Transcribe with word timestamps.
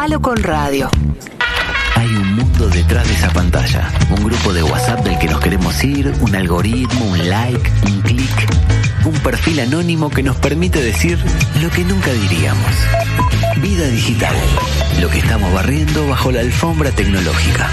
Palo 0.00 0.18
con 0.22 0.42
Radio. 0.42 0.88
Hay 1.94 2.06
un 2.06 2.36
mundo 2.36 2.70
detrás 2.70 3.06
de 3.06 3.12
esa 3.12 3.28
pantalla. 3.34 3.92
Un 4.08 4.24
grupo 4.24 4.54
de 4.54 4.62
WhatsApp 4.62 5.04
del 5.04 5.18
que 5.18 5.28
nos 5.28 5.40
queremos 5.40 5.84
ir, 5.84 6.10
un 6.22 6.34
algoritmo, 6.34 7.04
un 7.04 7.28
like, 7.28 7.70
un 7.84 8.00
clic. 8.00 8.48
Un 9.04 9.12
perfil 9.18 9.60
anónimo 9.60 10.08
que 10.08 10.22
nos 10.22 10.38
permite 10.38 10.80
decir 10.82 11.18
lo 11.62 11.68
que 11.68 11.84
nunca 11.84 12.10
diríamos. 12.14 12.72
Vida 13.60 13.86
digital. 13.88 14.34
Lo 15.02 15.10
que 15.10 15.18
estamos 15.18 15.52
barriendo 15.52 16.08
bajo 16.08 16.32
la 16.32 16.40
alfombra 16.40 16.90
tecnológica. 16.92 17.68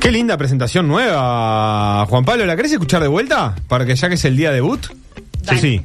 Qué 0.00 0.12
linda 0.12 0.36
presentación 0.36 0.86
nueva, 0.86 2.06
Juan 2.06 2.24
Pablo. 2.24 2.46
¿La 2.46 2.54
querés 2.54 2.70
escuchar 2.70 3.02
de 3.02 3.08
vuelta? 3.08 3.56
Para 3.66 3.84
que 3.84 3.96
ya 3.96 4.08
que 4.08 4.14
es 4.14 4.24
el 4.24 4.36
día 4.36 4.52
debut. 4.52 4.86
Dale. 5.42 5.60
Sí. 5.60 5.84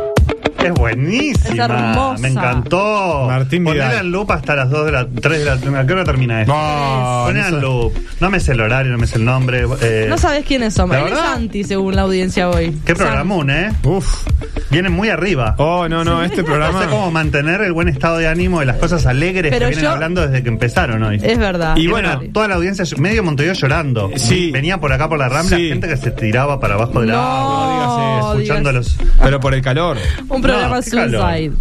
Es 0.63 0.73
buenísima. 0.73 1.49
Es 1.49 1.59
hermosa. 1.59 2.21
Me 2.21 2.27
encantó. 2.29 3.25
Martín 3.27 3.63
Vidal. 3.63 3.77
Ponela 3.77 3.99
en 4.01 4.11
loop 4.11 4.31
hasta 4.31 4.55
las 4.55 4.69
2 4.69 4.85
de 4.85 4.91
la 4.91 5.07
3 5.07 5.39
de 5.39 5.45
la 5.71 5.79
¿A 5.79 5.85
qué 5.87 5.93
hora 5.93 6.03
termina 6.03 6.41
esto? 6.41 6.53
No, 6.53 7.23
Ponela 7.25 7.49
no 7.49 7.55
en 7.57 7.61
loop. 7.61 7.93
No 8.19 8.29
me 8.29 8.39
sé 8.39 8.51
el 8.51 8.61
horario, 8.61 8.91
no 8.91 8.97
me 8.97 9.07
sé 9.07 9.17
el 9.17 9.25
nombre. 9.25 9.65
eh, 9.81 10.05
No 10.09 10.17
sabes 10.17 10.45
quiénes 10.45 10.73
somos. 10.73 10.95
¿La 10.95 11.01
Él 11.07 11.13
es? 11.13 11.19
Santi, 11.19 11.63
según 11.63 11.95
la 11.95 12.03
audiencia 12.03 12.49
hoy. 12.49 12.77
Qué 12.85 12.93
programón, 12.95 13.49
¿eh? 13.49 13.71
Uf. 13.83 14.25
Vienen 14.69 14.93
muy 14.93 15.09
arriba. 15.09 15.55
Oh, 15.57 15.87
no, 15.89 16.03
no, 16.03 16.23
este 16.23 16.37
No 16.37 16.41
sé 16.43 16.51
programa. 16.51 16.87
cómo 16.87 17.11
mantener 17.11 17.61
el 17.61 17.73
buen 17.73 17.87
estado 17.89 18.17
de 18.17 18.27
ánimo 18.27 18.61
y 18.61 18.65
las 18.65 18.77
cosas 18.77 19.05
alegres 19.05 19.51
Pero 19.51 19.65
que 19.65 19.69
vienen 19.71 19.83
yo- 19.83 19.91
hablando 19.91 20.21
desde 20.27 20.43
que 20.43 20.49
empezaron 20.49 21.03
hoy. 21.03 21.19
Es 21.21 21.37
verdad. 21.37 21.75
Y 21.75 21.81
Y 21.81 21.87
bueno, 21.87 22.15
bueno, 22.17 22.31
toda 22.33 22.47
la 22.47 22.55
audiencia, 22.55 22.85
medio 22.97 23.23
Montevideo 23.23 23.53
llorando. 23.55 24.09
Sí. 24.15 24.49
Venía 24.51 24.77
por 24.79 24.93
acá 24.93 25.09
por 25.09 25.17
la 25.19 25.27
rambla, 25.27 25.57
Sí. 25.57 25.69
gente 25.69 25.87
que 25.87 25.97
se 25.97 26.11
tiraba 26.11 26.59
para 26.59 26.75
abajo 26.75 27.01
del 27.01 27.09
No, 27.09 27.17
agua, 27.19 27.73
digas 27.73 28.19
eso, 28.19 28.33
escuchando 28.33 28.71
los. 28.71 28.97
Pero 29.21 29.39
por 29.39 29.53
el 29.53 29.61
calor. 29.61 29.97
Un 30.29 30.41
programa 30.51 30.75
No, 30.75 30.81
suicide. 30.81 31.51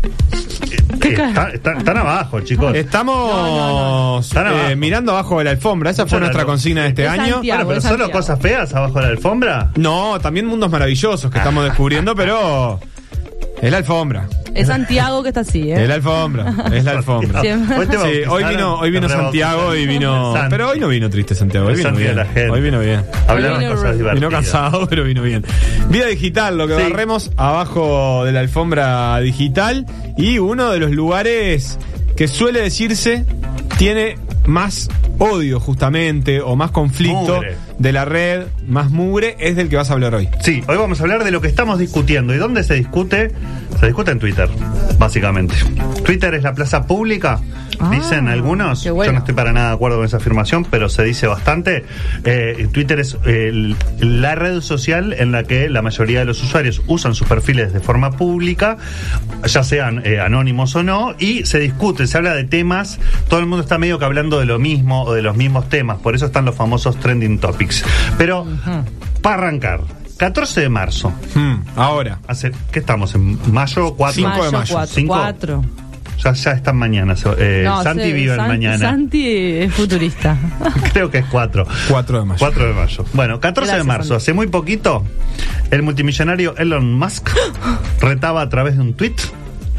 Eh, 1.02 1.14
está- 1.14 1.48
está- 1.50 1.72
están 1.78 1.96
abajo, 1.96 2.40
chicos. 2.40 2.74
Estamos 2.74 4.26
Están 4.26 4.46
eh, 4.46 4.50
abajo. 4.50 4.76
mirando 4.76 5.12
abajo 5.12 5.38
de 5.38 5.44
la 5.44 5.50
alfombra. 5.52 5.90
Esa 5.90 6.06
fue 6.06 6.20
nuestra 6.20 6.44
consigna 6.44 6.82
de 6.82 6.88
este 6.88 7.04
Es 7.04 7.10
año. 7.10 7.32
Santiago. 7.34 7.64
Bueno, 7.64 7.68
pero 7.68 7.78
es 7.78 7.84
solo 7.84 7.96
Santiago. 8.04 8.12
cosas 8.12 8.40
feas 8.40 8.74
abajo 8.74 8.94
de 8.98 9.02
la 9.02 9.08
alfombra. 9.08 9.70
No, 9.76 10.18
también 10.20 10.46
mundos 10.46 10.70
maravillosos 10.70 11.30
que 11.30 11.38
estamos 11.38 11.64
descubriendo, 11.64 12.14
pero 12.14 12.80
es 13.62 13.70
la 13.70 13.78
alfombra. 13.78 14.26
Es 14.54 14.66
Santiago 14.66 15.22
que 15.22 15.28
está 15.28 15.40
así, 15.42 15.70
¿eh? 15.70 15.82
Es 15.82 15.88
la 15.88 15.94
alfombra, 15.94 16.52
es 16.72 16.84
la 16.84 16.90
alfombra. 16.92 17.40
Siempre. 17.42 17.76
Hoy 17.78 17.86
te 17.86 17.98
Sí, 17.98 18.22
hoy 18.28 18.44
vino, 18.44 18.74
hoy 18.80 18.90
vino 18.90 19.08
Santiago 19.08 19.74
y 19.76 19.86
vino. 19.86 20.34
Pero 20.50 20.70
hoy 20.70 20.80
no 20.80 20.88
vino 20.88 21.08
triste 21.08 21.34
Santiago, 21.34 21.68
hoy 21.68 21.76
vino 21.76 21.92
bien. 21.92 22.18
Hoy 22.50 22.60
vino 22.60 22.80
bien. 22.80 23.02
Hablaron 23.28 23.60
Vino 23.60 23.70
cosas 23.72 23.96
divertidas. 23.96 24.14
Vino 24.14 24.30
cansado, 24.30 24.86
pero 24.90 25.04
vino 25.04 25.22
bien. 25.22 25.44
Vida 25.88 26.06
digital, 26.06 26.58
lo 26.58 26.66
que 26.66 26.76
Sí. 26.76 26.82
barremos 26.90 27.30
abajo 27.36 28.24
de 28.24 28.32
la 28.32 28.40
alfombra 28.40 29.18
digital 29.20 29.86
y 30.16 30.38
uno 30.38 30.70
de 30.72 30.78
los 30.80 30.90
lugares 30.90 31.78
que 32.16 32.26
suele 32.26 32.60
decirse 32.62 33.24
tiene 33.78 34.16
más 34.50 34.88
odio 35.18 35.60
justamente 35.60 36.40
o 36.40 36.56
más 36.56 36.70
conflicto 36.72 37.36
Mugre. 37.36 37.56
de 37.78 37.92
la 37.92 38.04
red, 38.04 38.42
más 38.66 38.90
mugre, 38.90 39.36
es 39.38 39.56
del 39.56 39.68
que 39.68 39.76
vas 39.76 39.90
a 39.90 39.94
hablar 39.94 40.14
hoy. 40.14 40.28
Sí, 40.40 40.62
hoy 40.68 40.76
vamos 40.76 41.00
a 41.00 41.04
hablar 41.04 41.24
de 41.24 41.30
lo 41.30 41.40
que 41.40 41.48
estamos 41.48 41.78
discutiendo. 41.78 42.34
¿Y 42.34 42.38
dónde 42.38 42.62
se 42.64 42.74
discute? 42.74 43.30
Se 43.78 43.86
discute 43.86 44.10
en 44.10 44.18
Twitter, 44.18 44.48
básicamente. 44.98 45.54
Twitter 46.04 46.34
es 46.34 46.42
la 46.42 46.52
plaza 46.54 46.86
pública, 46.86 47.40
Ah, 47.82 47.88
dicen 47.90 48.28
algunos. 48.28 48.82
qué 48.82 48.90
bueno. 48.90 49.10
Yo 49.10 49.12
no 49.14 49.18
estoy 49.20 49.34
para 49.34 49.54
nada 49.54 49.68
de 49.68 49.74
acuerdo 49.76 49.96
con 49.96 50.04
esa 50.04 50.18
afirmación, 50.18 50.66
pero 50.70 50.90
se 50.90 51.02
dice 51.02 51.26
bastante. 51.26 51.84
Eh, 52.24 52.68
Twitter 52.72 53.00
es 53.00 53.16
eh, 53.24 53.74
la 54.00 54.34
red 54.34 54.60
social 54.60 55.14
en 55.18 55.32
la 55.32 55.44
que 55.44 55.70
la 55.70 55.80
mayoría 55.80 56.18
de 56.18 56.26
los 56.26 56.42
usuarios 56.42 56.82
usan 56.88 57.14
sus 57.14 57.26
perfiles 57.26 57.72
de 57.72 57.80
forma 57.80 58.10
pública, 58.10 58.76
ya 59.46 59.62
sean 59.64 60.02
eh, 60.04 60.20
anónimos 60.20 60.76
o 60.76 60.82
no, 60.82 61.14
y 61.18 61.46
se 61.46 61.58
discute, 61.58 62.06
se 62.06 62.18
habla 62.18 62.34
de 62.34 62.44
temas. 62.44 62.98
Todo 63.28 63.40
el 63.40 63.46
mundo 63.46 63.62
está 63.62 63.78
medio 63.78 63.98
que 63.98 64.04
hablando 64.04 64.39
de 64.40 64.46
lo 64.46 64.58
mismo 64.58 65.04
o 65.04 65.12
de 65.14 65.22
los 65.22 65.36
mismos 65.36 65.68
temas, 65.68 65.98
por 65.98 66.14
eso 66.14 66.26
están 66.26 66.44
los 66.44 66.54
famosos 66.56 66.96
trending 66.98 67.38
topics. 67.38 67.84
Pero, 68.18 68.46
para 69.22 69.36
arrancar, 69.36 69.80
14 70.16 70.60
de 70.62 70.68
marzo. 70.68 71.12
Hmm, 71.34 71.62
ahora. 71.76 72.18
Hace, 72.26 72.52
¿Qué 72.70 72.80
estamos? 72.80 73.14
¿En 73.14 73.38
mayo 73.52 73.94
4? 73.94 74.14
Cinco 74.14 74.44
de 74.44 74.50
mayo. 74.50 75.62
Ya, 76.22 76.32
ya 76.32 76.50
están 76.52 76.76
mañana. 76.76 77.14
Eh, 77.38 77.62
No, 77.64 77.82
Santi 77.82 78.12
vive 78.12 78.36
mañana. 78.36 78.78
Santi 78.78 79.26
es 79.26 79.72
futurista. 79.72 80.36
Creo 80.92 81.10
que 81.10 81.18
es 81.18 81.24
4. 81.30 81.66
4 81.88 82.18
de 82.20 82.24
mayo. 82.26 82.38
4 82.38 82.66
de 82.66 82.74
mayo. 82.74 83.04
Bueno, 83.14 83.40
14 83.40 83.76
de 83.76 83.84
marzo. 83.84 84.08
Santi. 84.08 84.22
Hace 84.22 84.32
muy 84.34 84.48
poquito, 84.48 85.02
el 85.70 85.82
multimillonario 85.82 86.54
Elon 86.58 86.92
Musk 86.92 87.30
retaba 88.02 88.42
a 88.42 88.48
través 88.50 88.76
de 88.76 88.82
un 88.82 88.92
tweet 88.92 89.14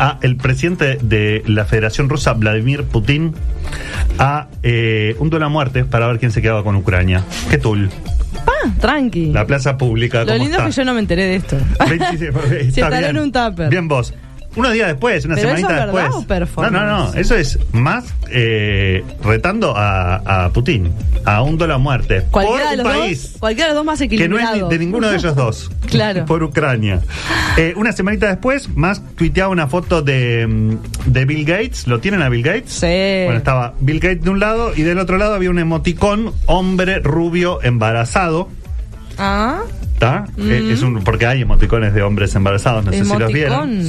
a 0.01 0.17
el 0.23 0.35
presidente 0.35 0.97
de 0.99 1.43
la 1.45 1.63
Federación 1.65 2.09
Rusa, 2.09 2.33
Vladimir 2.33 2.85
Putin, 2.85 3.35
a 4.17 4.47
eh, 4.63 5.15
un 5.19 5.29
duelo 5.29 5.45
a 5.45 5.49
muerte 5.49 5.85
para 5.85 6.07
ver 6.07 6.17
quién 6.17 6.31
se 6.31 6.41
quedaba 6.41 6.63
con 6.63 6.75
Ucrania. 6.75 7.23
¿Qué 7.51 7.59
tul? 7.59 7.91
Ah, 8.47 8.71
tranqui. 8.79 9.27
La 9.27 9.45
plaza 9.45 9.77
pública. 9.77 10.21
Lo 10.21 10.25
¿cómo 10.25 10.37
lindo 10.39 10.57
está? 10.57 10.67
es 10.69 10.75
que 10.75 10.81
yo 10.81 10.85
no 10.85 10.95
me 10.95 11.01
enteré 11.01 11.25
de 11.25 11.35
esto. 11.35 11.55
27, 11.87 12.25
está 12.61 12.67
estará 12.67 12.97
bien. 12.97 13.11
en 13.11 13.17
un 13.19 13.31
tupper. 13.31 13.69
Bien 13.69 13.87
vos. 13.87 14.11
Unos 14.55 14.73
días 14.73 14.87
después, 14.89 15.23
una 15.25 15.35
¿Pero 15.35 15.47
eso 15.49 15.55
semanita 15.57 15.79
es 15.79 15.93
después. 15.93 16.15
o 16.15 16.27
performance? 16.27 16.73
No, 16.73 16.85
no, 16.85 17.07
no. 17.07 17.13
Eso 17.13 17.35
es 17.35 17.57
más 17.71 18.03
eh, 18.29 19.01
retando 19.23 19.73
a, 19.77 20.45
a 20.45 20.49
Putin, 20.49 20.91
a 21.25 21.41
un 21.41 21.57
dólar 21.57 21.79
muerte. 21.79 22.21
por 22.21 22.43
Cualquiera 22.43 22.71
de 22.71 22.77
un 22.77 22.83
los 22.83 22.93
país 22.93 23.31
dos, 23.31 23.39
cualquiera 23.39 23.67
de 23.69 23.73
los 23.75 23.79
dos 23.79 23.85
más 23.85 23.99
que 23.99 24.07
no 24.07 24.13
equilibrado. 24.37 24.63
es 24.65 24.69
de 24.69 24.79
ninguno 24.79 25.09
de 25.09 25.15
ellos 25.17 25.35
dos. 25.35 25.71
Claro. 25.91 26.25
Por 26.25 26.41
Ucrania. 26.43 27.01
Eh, 27.57 27.73
una 27.75 27.91
semanita 27.91 28.27
después, 28.27 28.69
más 28.77 29.01
tuiteaba 29.15 29.49
una 29.49 29.67
foto 29.67 30.01
de, 30.01 30.47
mm, 30.47 30.77
de 31.11 31.25
Bill 31.25 31.43
Gates. 31.45 31.85
¿Lo 31.87 31.99
tienen 31.99 32.21
a 32.21 32.29
Bill 32.29 32.43
Gates? 32.43 32.71
Sí. 32.71 32.85
Bueno, 33.25 33.37
estaba 33.37 33.73
Bill 33.81 33.99
Gates 33.99 34.21
de 34.23 34.29
un 34.29 34.39
lado 34.39 34.71
y 34.75 34.83
del 34.83 34.99
otro 34.99 35.17
lado 35.17 35.33
había 35.35 35.49
un 35.49 35.59
emoticón, 35.59 36.33
hombre 36.45 36.99
rubio 36.99 37.61
embarazado. 37.61 38.47
Ah, 39.17 39.61
¿Está? 40.01 40.25
Eh, 40.35 40.71
es 40.73 40.81
un, 40.81 41.03
porque 41.03 41.27
hay 41.27 41.43
emoticones 41.43 41.93
de 41.93 42.01
hombres 42.01 42.33
embarazados, 42.33 42.83
no 42.83 42.91
sé 42.91 43.05
si 43.05 43.17
los 43.19 43.31
vieron. 43.31 43.87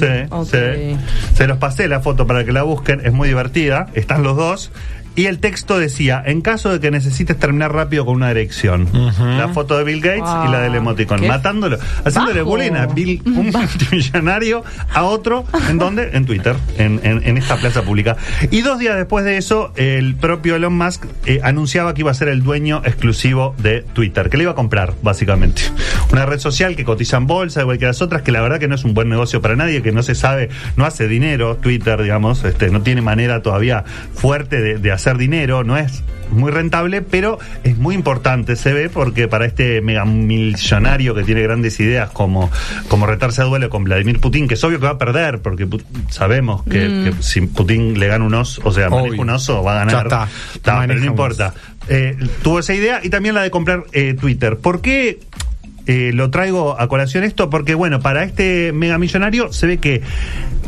Se 1.35 1.47
los 1.47 1.57
pasé 1.57 1.89
la 1.89 2.01
foto 2.01 2.27
para 2.27 2.45
que 2.45 2.53
la 2.53 2.65
busquen, 2.65 3.01
es 3.03 3.15
muy 3.15 3.29
divertida, 3.29 3.87
están 3.95 4.23
los 4.23 4.37
dos. 4.37 4.73
Y 5.15 5.27
el 5.27 5.39
texto 5.41 5.79
decía, 5.79 6.23
en 6.25 6.41
caso 6.41 6.71
de 6.73 6.81
que 6.81 6.91
necesites 6.91 7.39
terminar 7.39 7.73
rápido 7.73 8.07
con 8.07 8.17
una 8.17 8.31
erección. 8.31 8.89
La 9.19 9.49
foto 9.49 9.77
de 9.77 9.85
Bill 9.85 10.01
Gates 10.01 10.31
y 10.47 10.51
la 10.51 10.61
del 10.61 10.75
emoticón. 10.75 11.21
qué 11.21 11.29
Matándolo, 11.29 11.79
haciéndole 12.05 12.41
bajo. 12.41 12.51
bullying 12.51 12.73
a 12.73 12.87
Bill, 12.87 13.21
un 13.27 13.51
multimillonario, 13.51 14.65
a 14.93 15.03
otro, 15.05 15.45
¿en 15.69 15.79
dónde? 15.79 16.11
En 16.15 16.25
Twitter, 16.27 16.57
en, 16.79 17.01
en- 17.03 17.23
en 17.27 17.37
esta 17.37 17.57
plaza 17.57 17.83
pública. 17.83 18.17
Y 18.51 18.63
dos 18.63 18.79
días 18.79 18.97
después 18.97 19.25
de 19.25 19.37
eso, 19.37 19.73
el 19.77 20.15
propio 20.15 20.57
Elon 20.57 20.77
Musk 20.77 21.05
eh, 21.27 21.41
anunciaba 21.43 21.93
que 21.95 22.01
iba 22.01 22.11
a 22.11 22.15
ser 22.15 22.29
el 22.29 22.43
dueño 22.43 22.81
exclusivo 22.85 23.55
de 23.59 23.83
Twitter, 23.83 24.31
que 24.31 24.37
le 24.39 24.45
iba 24.45 24.53
a 24.53 24.57
comprar, 24.57 24.95
básicamente. 25.03 25.63
Una 26.11 26.25
red 26.27 26.39
social 26.39 26.75
que 26.77 26.85
cotiza 26.85 27.17
en 27.19 27.27
bolsa, 27.27 27.61
igual 27.61 27.79
que 27.79 27.85
las 27.87 28.01
otras, 28.03 28.23
que 28.23 28.33
la 28.33 28.41
verdad 28.41 28.59
que 28.59 28.69
no 28.69 28.75
es 28.77 28.85
un 28.85 28.95
buen 28.95 29.09
negocio 29.09 29.43
para 29.43 29.57
nadie, 29.57 29.83
que 29.83 29.93
no 29.93 30.03
se 30.03 30.15
sabe, 30.15 30.49
no 30.77 30.85
hace 30.87 31.07
dinero, 31.09 31.57
Twitter, 31.57 32.01
digamos, 32.03 32.45
este, 32.45 32.71
no 32.71 32.81
tiene 32.83 33.03
manera 33.03 33.43
todavía 33.43 33.85
fuerte 34.15 34.61
de, 34.61 34.79
de 34.79 34.93
hacer 34.93 35.02
dinero, 35.19 35.65
no 35.65 35.77
es 35.77 36.03
muy 36.31 36.51
rentable, 36.51 37.03
pero 37.03 37.39
es 37.63 37.77
muy 37.77 37.95
importante, 37.95 38.57
se 38.57 38.73
ve, 38.73 38.89
porque 38.89 39.29
para 39.29 39.45
este 39.45 39.83
mega 39.83 40.05
millonario 40.05 41.15
que 41.15 41.25
tiene 41.25 41.43
grandes 41.43 41.79
ideas 41.81 42.11
como, 42.11 42.51
como 42.89 43.07
retarse 43.07 43.43
a 43.43 43.45
duelo 43.45 43.69
con 43.69 43.85
Vladimir 43.85 44.19
Putin, 44.21 44.49
que 44.49 44.55
es 44.55 44.65
obvio 44.65 44.79
que 44.81 44.87
va 44.87 44.93
a 44.93 44.99
perder, 44.99 45.41
porque 45.41 45.69
sabemos 46.09 46.63
que, 46.65 46.71
que 46.71 47.13
si 47.21 47.43
Putin 47.43 47.99
le 48.01 48.07
gana 48.07 48.25
un 48.25 48.35
oso, 48.35 48.63
o 48.65 48.73
sea, 48.73 48.89
maneja 48.89 49.21
un 49.21 49.31
oso, 49.31 49.63
va 49.63 49.83
a 49.83 49.87
Ya 49.87 50.03
ganar. 50.03 50.29
está. 50.55 50.87
pero 50.87 51.01
no 51.01 51.07
importa. 51.07 51.53
Eh, 51.89 52.17
tuvo 52.43 52.61
esa 52.61 52.75
idea 52.75 53.01
y 53.03 53.11
también 53.11 53.35
la 53.35 53.43
de 53.43 53.51
comprar 53.51 53.85
eh, 53.93 54.15
Twitter. 54.19 54.57
¿Por 54.57 54.81
qué? 54.81 55.19
eh, 55.87 56.13
lo 56.15 56.31
traigo 56.31 56.81
a 56.81 56.87
colación 56.89 57.25
esto 57.25 57.51
porque, 57.51 57.75
bueno, 57.75 57.99
para 58.01 58.23
este 58.23 58.73
megamillonario 58.73 59.53
se 59.53 59.67
ve 59.67 59.79
que 59.79 60.01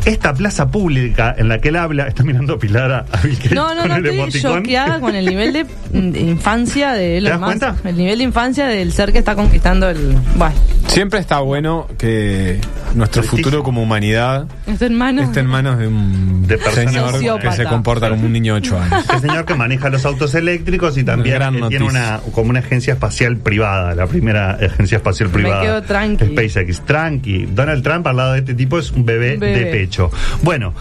esta 0.04 0.34
plaza 0.34 0.70
pública 0.70 1.34
en 1.36 1.48
la 1.48 1.58
que 1.60 1.68
él 1.70 1.76
habla, 1.76 2.06
está 2.08 2.22
mirando 2.24 2.58
Pilar 2.58 2.92
a, 2.92 2.98
a 3.10 3.20
Bill 3.22 3.36
Gates 3.36 3.52
no, 3.52 3.74
no, 3.74 3.80
con 3.82 3.88
no, 3.88 3.96
el 3.96 4.04
estoy 4.06 4.18
emoticón. 4.20 4.56
choqueada 4.62 5.00
con 5.00 5.14
el 5.14 5.26
nivel 5.26 5.52
de, 5.52 5.66
de 5.92 6.20
infancia 6.20 6.92
de 6.92 7.18
Elon 7.18 7.30
das 7.32 7.40
Musk. 7.40 7.58
cuenta? 7.60 7.88
El 7.88 7.96
nivel 7.96 8.18
de 8.18 8.24
infancia 8.24 8.66
del 8.66 8.92
ser 8.92 9.12
que 9.12 9.18
está 9.18 9.34
conquistando 9.34 9.88
el. 9.88 10.16
Bueno, 10.36 10.54
Siempre 10.88 11.18
está 11.18 11.40
bueno 11.40 11.88
que 11.98 12.60
nuestro 12.94 13.22
Prestigio. 13.22 13.44
futuro 13.46 13.62
como 13.64 13.82
humanidad 13.82 14.46
Está 14.66 14.86
en 14.86 14.94
manos. 14.94 15.24
está 15.24 15.40
en 15.40 15.46
manos 15.46 15.78
de 15.78 15.88
un 15.88 16.46
De 16.46 16.58
personas- 16.58 16.92
señor 16.92 17.06
que 17.06 17.12
Sociópata. 17.16 17.52
se 17.52 17.64
comporta 17.64 18.10
como 18.10 18.26
un 18.26 18.32
niño 18.32 18.54
de 18.54 18.60
8 18.60 18.78
años. 18.78 19.04
Este 19.14 19.26
señor 19.28 19.44
que 19.46 19.54
maneja 19.54 19.88
los 19.88 20.04
autos 20.04 20.34
eléctricos 20.34 20.96
y 20.98 21.02
también 21.04 21.34
Gran 21.36 21.54
tiene 21.54 21.78
noticia. 21.78 21.84
una 21.86 22.20
como 22.32 22.50
una 22.50 22.60
agencia 22.60 22.92
espacial 22.94 23.38
privada, 23.38 23.94
la 23.94 24.06
primera 24.06 24.52
agencia 24.52 24.96
espacial 24.98 25.30
Me 25.30 25.34
privada. 25.34 25.62
quedo 25.62 25.82
tranqui. 25.82 26.26
SpaceX, 26.26 26.80
tranqui. 26.84 27.46
Donald 27.46 27.82
Trump 27.82 28.06
al 28.06 28.16
lado 28.16 28.32
de 28.34 28.38
este 28.40 28.54
tipo 28.54 28.78
es 28.78 28.92
un 28.92 29.04
bebé, 29.04 29.34
Un 29.34 29.40
bebé. 29.40 29.58
de 29.60 29.66
pecho. 29.66 29.93
Bueno. 30.42 30.74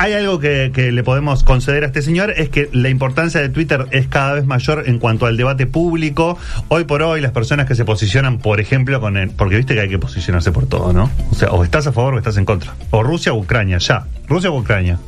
Hay 0.00 0.12
algo 0.12 0.38
que, 0.38 0.70
que 0.72 0.92
le 0.92 1.02
podemos 1.02 1.42
conceder 1.42 1.82
a 1.82 1.88
este 1.88 2.02
señor, 2.02 2.32
es 2.36 2.50
que 2.50 2.68
la 2.72 2.88
importancia 2.88 3.40
de 3.40 3.48
Twitter 3.48 3.86
es 3.90 4.06
cada 4.06 4.34
vez 4.34 4.46
mayor 4.46 4.84
en 4.86 5.00
cuanto 5.00 5.26
al 5.26 5.36
debate 5.36 5.66
público. 5.66 6.38
Hoy 6.68 6.84
por 6.84 7.02
hoy 7.02 7.20
las 7.20 7.32
personas 7.32 7.66
que 7.66 7.74
se 7.74 7.84
posicionan, 7.84 8.38
por 8.38 8.60
ejemplo, 8.60 9.00
con 9.00 9.16
el... 9.16 9.30
Porque 9.30 9.56
viste 9.56 9.74
que 9.74 9.80
hay 9.80 9.88
que 9.88 9.98
posicionarse 9.98 10.52
por 10.52 10.66
todo, 10.66 10.92
¿no? 10.92 11.10
O 11.32 11.34
sea, 11.34 11.48
o 11.50 11.64
estás 11.64 11.88
a 11.88 11.92
favor 11.92 12.14
o 12.14 12.18
estás 12.18 12.36
en 12.36 12.44
contra. 12.44 12.76
O 12.90 13.02
Rusia 13.02 13.32
o 13.32 13.38
Ucrania, 13.38 13.78
ya. 13.78 14.06
Rusia 14.28 14.52
o 14.52 14.58
Ucrania. 14.60 15.00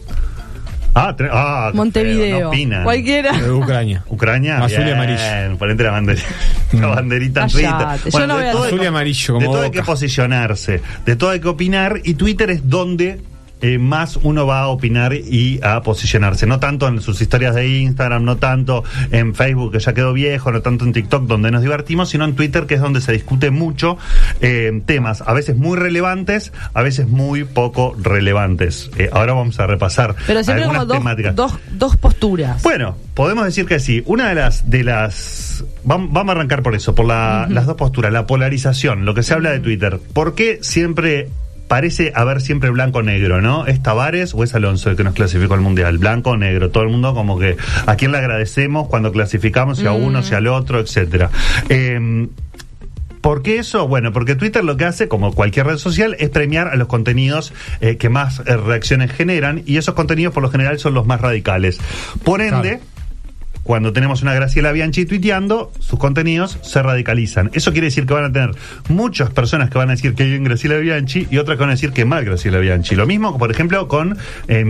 Ah, 0.95 1.15
tre- 1.17 1.29
ah 1.33 1.71
Montevideo. 1.75 2.53
no. 2.53 2.83
Cualquiera. 2.85 3.33
De 3.33 3.51
Ucrania. 3.53 4.05
Ucrania. 4.09 4.59
Azul 4.65 4.87
y 4.87 4.91
amarillo. 4.91 5.57
Ponete 5.59 5.83
la, 5.85 5.91
bandera, 5.93 6.21
la 6.73 6.87
banderita 6.89 7.43
en 7.45 7.49
Twitter. 7.51 7.73
yo 8.13 8.27
no 8.27 8.37
de 8.39 8.49
a- 8.49 8.53
todo 8.53 8.65
Azul 8.65 8.83
y 8.83 8.87
amarillo, 8.87 9.35
De 9.35 9.41
como 9.41 9.53
todo 9.53 9.63
hay 9.65 9.71
que 9.71 9.79
Boca. 9.81 9.93
posicionarse, 9.93 10.81
de 11.07 11.17
todo 11.17 11.31
hay 11.31 11.41
que 11.41 11.49
opinar 11.49 12.01
y 12.05 12.15
Twitter 12.15 12.51
es 12.51 12.69
donde 12.69 13.21
eh, 13.63 13.79
más 13.79 14.19
uno 14.23 14.47
va 14.47 14.61
a 14.61 14.69
opinar 14.69 15.13
y 15.15 15.61
a 15.63 15.83
posicionarse. 15.83 16.47
No 16.47 16.61
tanto 16.61 16.89
en 16.89 17.01
sus 17.01 17.21
historias 17.21 17.55
de 17.55 17.69
Instagram, 17.81 18.25
no 18.25 18.37
tanto 18.37 18.85
en 19.11 19.35
Facebook, 19.35 19.73
que 19.73 19.79
ya 19.81 19.93
quedó 19.95 20.13
viejo, 20.13 20.51
no 20.53 20.63
tanto 20.63 20.85
en 20.85 20.93
TikTok, 20.93 21.25
donde 21.27 21.51
nos 21.51 21.63
divertimos, 21.63 22.09
sino 22.11 22.25
en 22.25 22.35
Twitter, 22.35 22.67
que 22.67 22.75
es 22.75 22.81
donde 22.81 23.01
se 23.01 23.13
discute 23.13 23.51
mucho 23.51 23.99
eh, 24.41 24.81
temas, 24.87 25.23
a 25.27 25.33
veces 25.33 25.57
muy 25.57 25.77
relevantes, 25.79 26.53
a 26.75 26.83
veces 26.83 27.09
muy 27.09 27.45
poco 27.45 27.95
relevantes. 28.01 28.91
Eh, 28.97 29.09
ahora 29.13 29.33
vamos 29.35 29.59
a 29.61 29.67
repasar 29.67 30.15
Pero 30.27 30.43
siempre 30.43 30.65
algunas 30.65 30.83
como 30.83 30.87
dos, 30.95 30.99
temáticas. 30.99 31.37
dos, 31.37 31.59
dos 31.73 31.97
posturas. 31.97 32.63
Bueno, 32.63 32.97
podemos 33.15 33.45
decir 33.45 33.67
que 33.67 33.79
sí. 33.81 34.03
Una 34.07 34.29
de 34.29 34.35
las 34.37 34.69
de 34.71 34.85
las 34.85 35.65
vam- 35.85 36.09
vamos, 36.11 36.29
a 36.35 36.39
arrancar 36.39 36.63
por 36.63 36.75
eso, 36.75 36.95
por 36.95 37.07
la- 37.07 37.47
las 37.51 37.67
dos 37.67 37.77
posturas, 37.77 38.13
la 38.13 38.27
polarización, 38.27 39.05
lo 39.05 39.15
que 39.15 39.23
se 39.23 39.35
habla 39.35 39.51
de 39.51 39.61
Twitter. 39.61 39.99
¿Por 40.13 40.35
qué 40.35 40.59
siempre 40.63 41.29
parece 41.71 42.11
haber 42.17 42.41
siempre 42.41 42.69
blanco 42.71 42.99
o 42.99 43.03
negro, 43.03 43.41
¿no? 43.41 43.65
¿Es 43.65 43.81
Tavares 43.81 44.35
o 44.35 44.43
es 44.43 44.57
Alonso 44.57 44.91
el 44.91 44.97
que 44.97 45.05
nos 45.05 45.15
clasificó 45.15 45.55
al 45.55 45.61
mundial? 45.61 45.99
Blanco 45.99 46.31
o 46.31 46.37
negro. 46.37 46.71
Todo 46.71 46.83
el 46.83 46.91
mundo 46.91 47.15
como 47.15 47.39
que 47.39 47.57
a 47.87 47.95
quién 47.95 48.11
le 48.11 48.19
agradecemos 48.19 48.89
cuando 48.89 49.13
clasificamos, 49.13 49.79
si 49.79 49.87
a 49.87 49.93
uno, 49.93 50.25
si 50.25 50.35
al 50.35 50.49
otro, 50.49 50.81
etcétera. 50.81 51.31
Eh, 51.69 52.27
¿Por 53.21 53.43
qué 53.43 53.59
eso? 53.59 53.87
Bueno, 53.87 54.13
porque 54.13 54.35
Twitter 54.35 54.65
lo 54.65 54.77
que 54.77 54.85
hace, 54.85 55.07
como 55.07 55.33
cualquier 55.33 55.67
red 55.67 55.77
social, 55.77 56.17
es 56.19 56.31
premiar 56.31 56.67
a 56.67 56.75
los 56.75 56.89
contenidos 56.89 57.53
eh, 57.81 57.99
que 57.99 58.09
más 58.09 58.41
eh, 58.47 58.57
reacciones 58.57 59.13
generan 59.13 59.63
y 59.65 59.77
esos 59.77 59.95
contenidos 59.95 60.35
por 60.35 60.43
lo 60.43 60.51
general 60.51 60.81
son 60.81 60.95
los 60.95 61.07
más 61.07 61.21
radicales. 61.21 61.79
Por 62.25 62.41
ende, 62.41 62.81
Claro. 62.81 63.00
Cuando 63.71 63.93
tenemos 63.93 64.21
una 64.23 64.35
Graciela 64.35 64.73
Bianchi 64.73 65.07
tuiteando, 65.07 65.71
sus 65.79 65.97
contenidos 65.97 66.59
se 66.61 66.83
radicalizan. 66.83 67.53
Eso 67.53 67.71
quiere 67.71 67.85
decir 67.85 68.05
que 68.05 68.15
van 68.15 68.25
a 68.25 68.33
tener 68.33 68.51
muchas 68.89 69.31
personas 69.31 69.71
que 69.71 69.79
van 69.79 69.91
a 69.91 69.93
decir 69.93 70.17
que 70.17 70.25
bien 70.25 70.43
Graciela 70.43 70.77
Bianchi 70.79 71.29
y 71.31 71.39
otras 71.39 71.57
que 71.57 71.61
van 71.61 71.71
a 71.71 71.75
decir 71.75 71.93
que 71.93 72.05
mal 72.05 72.25
Graciela 72.25 72.59
Bianchi. 72.59 72.97
Lo 72.97 73.07
mismo, 73.07 73.39
por 73.39 73.49
ejemplo, 73.53 73.87
con 73.87 74.19
eh, 74.49 74.65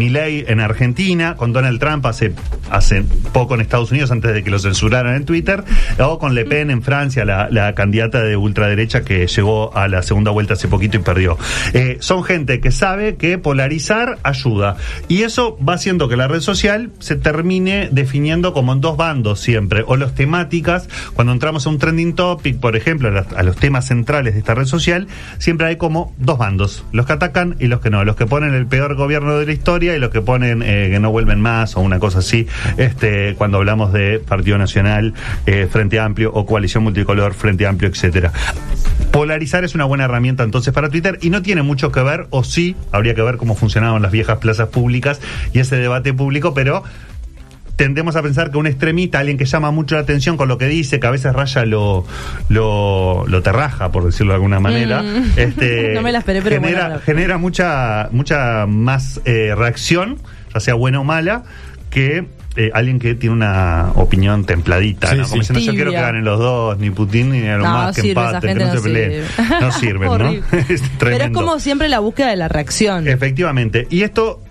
en 0.46 0.60
Argentina, 0.60 1.34
con 1.36 1.54
Donald 1.54 1.80
Trump 1.80 2.04
hace, 2.04 2.34
hace 2.70 3.02
poco 3.32 3.54
en 3.54 3.62
Estados 3.62 3.90
Unidos, 3.90 4.10
antes 4.10 4.34
de 4.34 4.44
que 4.44 4.50
lo 4.50 4.58
censuraran 4.58 5.14
en 5.14 5.24
Twitter, 5.24 5.64
o 5.98 6.18
con 6.18 6.34
Le 6.34 6.44
Pen 6.44 6.70
en 6.70 6.82
Francia, 6.82 7.24
la, 7.24 7.48
la 7.50 7.74
candidata 7.74 8.22
de 8.22 8.36
ultraderecha 8.36 9.00
que 9.00 9.26
llegó 9.26 9.74
a 9.74 9.88
la 9.88 10.02
segunda 10.02 10.30
vuelta 10.30 10.52
hace 10.52 10.68
poquito 10.68 10.98
y 10.98 11.00
perdió. 11.00 11.38
Eh, 11.72 11.96
son 12.00 12.22
gente 12.22 12.60
que 12.60 12.70
sabe 12.70 13.16
que 13.16 13.38
polarizar 13.38 14.18
ayuda. 14.24 14.76
Y 15.08 15.22
eso 15.22 15.56
va 15.66 15.72
haciendo 15.72 16.06
que 16.06 16.18
la 16.18 16.28
red 16.28 16.40
social 16.40 16.92
se 16.98 17.16
termine 17.16 17.88
definiendo 17.90 18.52
como 18.52 18.74
en 18.74 18.82
dos 18.82 18.89
bandos 18.96 19.40
siempre. 19.40 19.84
O 19.86 19.96
las 19.96 20.14
temáticas, 20.14 20.88
cuando 21.14 21.32
entramos 21.32 21.66
a 21.66 21.70
un 21.70 21.78
trending 21.78 22.14
topic, 22.14 22.58
por 22.58 22.76
ejemplo, 22.76 23.10
a 23.36 23.42
los 23.42 23.56
temas 23.56 23.86
centrales 23.86 24.34
de 24.34 24.40
esta 24.40 24.54
red 24.54 24.66
social, 24.66 25.08
siempre 25.38 25.66
hay 25.66 25.76
como 25.76 26.14
dos 26.18 26.38
bandos. 26.38 26.84
Los 26.92 27.06
que 27.06 27.12
atacan 27.12 27.56
y 27.58 27.66
los 27.66 27.80
que 27.80 27.90
no. 27.90 28.04
Los 28.04 28.16
que 28.16 28.26
ponen 28.26 28.54
el 28.54 28.66
peor 28.66 28.94
gobierno 28.94 29.38
de 29.38 29.46
la 29.46 29.52
historia 29.52 29.96
y 29.96 29.98
los 29.98 30.10
que 30.10 30.20
ponen 30.20 30.62
eh, 30.62 30.88
que 30.90 31.00
no 31.00 31.10
vuelven 31.10 31.40
más 31.40 31.76
o 31.76 31.80
una 31.80 31.98
cosa 31.98 32.18
así. 32.20 32.46
Este, 32.76 33.34
cuando 33.36 33.58
hablamos 33.58 33.92
de 33.92 34.18
Partido 34.18 34.58
Nacional, 34.58 35.14
eh, 35.46 35.68
Frente 35.70 36.00
Amplio 36.00 36.32
o 36.32 36.46
Coalición 36.46 36.84
Multicolor, 36.84 37.34
Frente 37.34 37.66
Amplio, 37.66 37.90
etcétera. 37.90 38.32
Polarizar 39.12 39.64
es 39.64 39.74
una 39.74 39.84
buena 39.84 40.04
herramienta 40.04 40.44
entonces 40.44 40.72
para 40.72 40.88
Twitter 40.88 41.18
y 41.20 41.30
no 41.30 41.42
tiene 41.42 41.62
mucho 41.62 41.90
que 41.90 42.02
ver, 42.02 42.26
o 42.30 42.44
sí, 42.44 42.76
habría 42.92 43.14
que 43.14 43.22
ver 43.22 43.36
cómo 43.38 43.54
funcionaban 43.54 44.02
las 44.02 44.12
viejas 44.12 44.38
plazas 44.38 44.68
públicas 44.68 45.20
y 45.52 45.58
ese 45.58 45.76
debate 45.76 46.12
público, 46.12 46.54
pero 46.54 46.84
tendemos 47.76 48.14
a 48.16 48.22
pensar 48.22 48.50
que 48.50 48.58
un 48.58 48.66
extremista, 48.66 49.18
alguien 49.20 49.38
que 49.38 49.44
llama 49.46 49.70
mucho 49.70 49.94
la 49.94 50.02
atención 50.02 50.36
con 50.36 50.48
lo 50.48 50.58
que 50.58 50.66
dice, 50.66 51.00
que 51.00 51.06
a 51.06 51.10
veces 51.10 51.32
raya 51.32 51.64
lo, 51.64 52.04
lo, 52.48 53.24
lo 53.26 53.42
terraja, 53.42 53.90
por 53.92 54.04
decirlo 54.04 54.32
de 54.32 54.36
alguna 54.36 54.60
manera, 54.60 55.02
Mm. 55.02 55.24
este, 55.36 55.92
No 55.94 56.02
me 56.02 56.12
la 56.12 56.18
esperé, 56.18 56.42
pero 56.42 56.60
genera, 56.60 56.98
genera 57.04 57.38
mucha, 57.38 58.08
mucha 58.12 58.66
más 58.66 59.20
eh, 59.24 59.54
reacción, 59.56 60.18
ya 60.52 60.60
sea 60.60 60.74
buena 60.74 61.00
o 61.00 61.04
mala, 61.04 61.44
que 61.90 62.26
eh, 62.56 62.70
alguien 62.74 62.98
que 62.98 63.14
tiene 63.14 63.34
una 63.36 63.92
opinión 63.94 64.44
templadita, 64.44 65.08
Sí, 65.08 65.16
¿no? 65.16 65.24
sí. 65.24 65.30
Como 65.30 65.40
diciendo, 65.42 65.60
yo 65.64 65.72
quiero 65.72 65.90
que 65.92 65.96
ganen 65.96 66.24
los 66.24 66.38
dos, 66.38 66.78
ni 66.78 66.90
Putin 66.90 67.30
ni 67.30 67.38
Elon 67.38 67.62
No, 67.62 67.82
Musk, 67.86 67.94
que 67.96 68.02
sirve, 68.02 68.22
empaten, 68.24 68.58
que 68.58 68.64
no, 68.64 68.66
no 68.66 68.76
se 68.76 68.80
peleen. 68.82 69.24
sirve. 69.26 69.60
No 69.60 69.72
sirven, 69.72 70.08
¿no? 70.18 70.30
Es 70.68 70.82
Pero 70.98 71.24
es 71.24 71.30
como 71.30 71.58
siempre 71.60 71.88
la 71.88 72.00
búsqueda 72.00 72.28
de 72.28 72.36
la 72.36 72.48
reacción. 72.48 73.06
Efectivamente. 73.08 73.86
Y 73.90 74.02
esto 74.02 74.42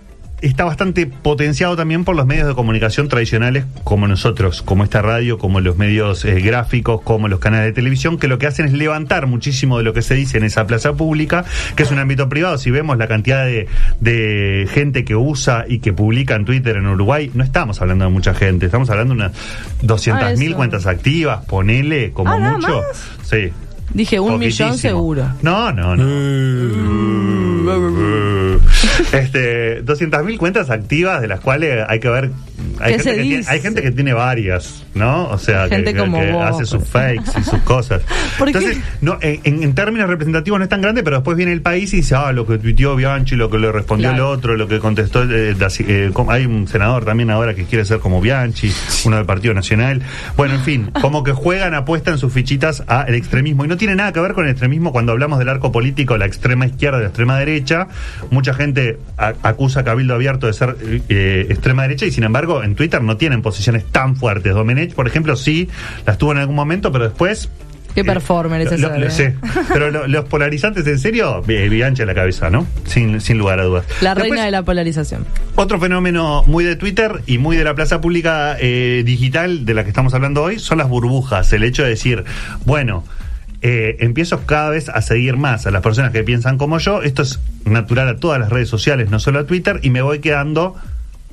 está 0.42 0.64
bastante 0.64 1.06
potenciado 1.06 1.76
también 1.76 2.04
por 2.04 2.16
los 2.16 2.26
medios 2.26 2.48
de 2.48 2.54
comunicación 2.54 3.08
tradicionales 3.08 3.64
como 3.84 4.06
nosotros, 4.08 4.62
como 4.62 4.84
esta 4.84 5.02
radio, 5.02 5.38
como 5.38 5.60
los 5.60 5.76
medios 5.76 6.24
eh, 6.24 6.40
gráficos, 6.40 7.00
como 7.02 7.28
los 7.28 7.40
canales 7.40 7.66
de 7.66 7.72
televisión, 7.72 8.18
que 8.18 8.28
lo 8.28 8.38
que 8.38 8.46
hacen 8.46 8.66
es 8.66 8.72
levantar 8.72 9.26
muchísimo 9.26 9.78
de 9.78 9.84
lo 9.84 9.92
que 9.92 10.02
se 10.02 10.14
dice 10.14 10.38
en 10.38 10.44
esa 10.44 10.66
plaza 10.66 10.92
pública, 10.94 11.44
que 11.76 11.82
es 11.82 11.90
un 11.90 11.98
ámbito 11.98 12.28
privado. 12.28 12.58
Si 12.58 12.70
vemos 12.70 12.96
la 12.98 13.06
cantidad 13.08 13.44
de, 13.44 13.68
de 14.00 14.68
gente 14.72 15.04
que 15.04 15.16
usa 15.16 15.64
y 15.68 15.80
que 15.80 15.92
publica 15.92 16.34
en 16.36 16.44
Twitter 16.44 16.76
en 16.76 16.86
Uruguay, 16.86 17.30
no 17.34 17.44
estamos 17.44 17.80
hablando 17.80 18.04
de 18.06 18.10
mucha 18.10 18.34
gente, 18.34 18.66
estamos 18.66 18.88
hablando 18.90 19.14
de 19.14 19.20
unas 19.20 19.32
200.000 19.82 20.52
Ah, 20.52 20.56
cuentas 20.56 20.86
activas, 20.86 21.44
ponele 21.46 22.12
como 22.12 22.30
Ah, 22.32 22.38
¿nada 22.38 22.56
mucho. 22.56 22.82
más? 22.82 23.10
Sí. 23.28 23.50
Dije 23.92 24.20
un 24.20 24.38
millón 24.38 24.78
seguro. 24.78 25.26
No, 25.42 25.72
no, 25.72 25.96
no. 25.96 27.49
este, 29.12 29.84
200.000 29.84 30.36
cuentas 30.38 30.70
activas 30.70 31.20
de 31.20 31.28
las 31.28 31.40
cuales 31.40 31.84
hay 31.88 32.00
que 32.00 32.08
ver. 32.08 32.30
Hay 32.78 32.96
¿Qué 32.96 33.02
gente, 33.02 33.16
que 33.16 33.22
tiene, 33.22 33.44
hay 33.48 33.60
gente 33.60 33.82
que 33.82 33.90
tiene 33.90 34.12
varias, 34.12 34.84
¿no? 34.94 35.28
O 35.28 35.38
sea, 35.38 35.64
que, 35.68 35.76
Gente 35.76 35.92
que- 35.94 35.98
como 36.00 36.20
que 36.20 36.32
vos, 36.32 36.44
hace 36.44 36.66
sus 36.66 36.84
fakes 36.86 37.30
y 37.38 37.42
sus 37.42 37.58
cosas. 37.60 38.02
Entonces, 38.46 38.78
no, 39.00 39.18
en, 39.20 39.74
términos 39.74 40.08
representativos 40.08 40.58
no 40.58 40.64
es 40.64 40.68
tan 40.68 40.80
grande, 40.82 41.02
pero 41.02 41.16
después 41.16 41.36
viene 41.36 41.52
el 41.52 41.62
país 41.62 41.92
y 41.94 41.98
dice, 41.98 42.14
ah, 42.16 42.32
lo 42.32 42.46
que 42.46 42.58
tuiteó 42.58 42.96
Bianchi, 42.96 43.36
lo 43.36 43.50
que 43.50 43.58
le 43.58 43.72
respondió 43.72 44.10
Claro. 44.10 44.32
el 44.32 44.38
otro, 44.38 44.56
lo 44.56 44.68
que 44.68 44.78
contestó. 44.78 45.24
eh, 45.24 45.54
eh, 45.58 46.12
hay 46.28 46.46
un 46.46 46.68
senador 46.68 47.04
también 47.04 47.30
ahora 47.30 47.54
que 47.54 47.64
quiere 47.64 47.84
ser 47.84 47.98
como 47.98 48.20
Bianchi, 48.20 48.72
uno 49.04 49.16
del 49.16 49.26
Partido 49.26 49.54
Nacional. 49.54 50.02
Bueno, 50.36 50.54
en 50.54 50.62
fin, 50.62 50.90
como 51.00 51.22
que 51.24 51.32
juegan, 51.32 51.74
apuestan 51.74 52.18
sus 52.18 52.32
fichitas 52.32 52.82
al 52.86 53.14
extremismo. 53.14 53.64
Y 53.64 53.68
no 53.68 53.76
tiene 53.76 53.94
nada 53.94 54.12
que 54.12 54.20
ver 54.20 54.32
con 54.32 54.44
el 54.44 54.50
extremismo 54.50 54.92
cuando 54.92 55.12
hablamos 55.12 55.38
del 55.38 55.48
arco 55.48 55.72
político, 55.72 56.16
la 56.18 56.26
extrema 56.26 56.66
izquierda 56.66 56.98
y 56.98 57.02
la 57.02 57.08
extrema 57.08 57.38
derecha. 57.38 57.49
Mucha 58.30 58.54
gente 58.54 58.98
a- 59.18 59.34
acusa 59.42 59.80
a 59.80 59.84
Cabildo 59.84 60.14
Abierto 60.14 60.46
de 60.46 60.52
ser 60.52 60.76
eh, 61.08 61.46
extrema 61.50 61.82
derecha 61.82 62.06
y 62.06 62.10
sin 62.10 62.24
embargo 62.24 62.62
en 62.62 62.74
Twitter 62.74 63.02
no 63.02 63.16
tienen 63.16 63.42
posiciones 63.42 63.84
tan 63.84 64.16
fuertes. 64.16 64.54
Domenech, 64.54 64.94
por 64.94 65.06
ejemplo, 65.06 65.36
sí 65.36 65.68
las 66.06 66.18
tuvo 66.18 66.32
en 66.32 66.38
algún 66.38 66.56
momento, 66.56 66.90
pero 66.92 67.04
después 67.04 67.48
Qué 67.94 68.02
eh, 68.02 68.04
performer 68.04 68.60
ese 68.60 68.78
lo- 68.78 68.96
lo- 68.96 69.06
¿eh? 69.06 69.10
sí. 69.10 69.24
Pero 69.72 69.90
lo- 69.90 70.06
los 70.06 70.24
polarizantes, 70.26 70.86
en 70.86 70.98
serio, 71.00 71.42
bi- 71.42 71.68
Bianchi 71.68 72.02
en 72.02 72.08
la 72.08 72.14
cabeza, 72.14 72.48
¿no? 72.48 72.64
Sin, 72.84 73.20
sin 73.20 73.36
lugar 73.36 73.58
a 73.58 73.64
dudas. 73.64 73.84
La 74.00 74.10
Después, 74.14 74.30
reina 74.30 74.44
de 74.44 74.52
la 74.52 74.62
polarización. 74.62 75.26
Otro 75.56 75.80
fenómeno 75.80 76.44
muy 76.46 76.62
de 76.62 76.76
Twitter 76.76 77.20
y 77.26 77.38
muy 77.38 77.56
de 77.56 77.64
la 77.64 77.74
plaza 77.74 78.00
pública 78.00 78.56
eh, 78.60 79.02
digital 79.04 79.64
de 79.66 79.74
la 79.74 79.82
que 79.82 79.88
estamos 79.90 80.14
hablando 80.14 80.42
hoy 80.44 80.60
son 80.60 80.78
las 80.78 80.88
burbujas. 80.88 81.52
El 81.52 81.64
hecho 81.64 81.82
de 81.82 81.88
decir, 81.88 82.22
bueno, 82.64 83.02
eh, 83.62 83.96
empiezo 84.00 84.40
cada 84.46 84.70
vez 84.70 84.88
a 84.88 85.02
seguir 85.02 85.36
más 85.36 85.66
a 85.66 85.70
las 85.70 85.82
personas 85.82 86.12
que 86.12 86.22
piensan 86.22 86.58
como 86.58 86.78
yo. 86.78 87.02
Esto 87.02 87.22
es 87.22 87.40
natural 87.64 88.08
a 88.08 88.16
todas 88.16 88.40
las 88.40 88.50
redes 88.50 88.68
sociales, 88.68 89.10
no 89.10 89.18
solo 89.18 89.40
a 89.40 89.46
Twitter, 89.46 89.80
y 89.82 89.90
me 89.90 90.02
voy 90.02 90.20
quedando 90.20 90.76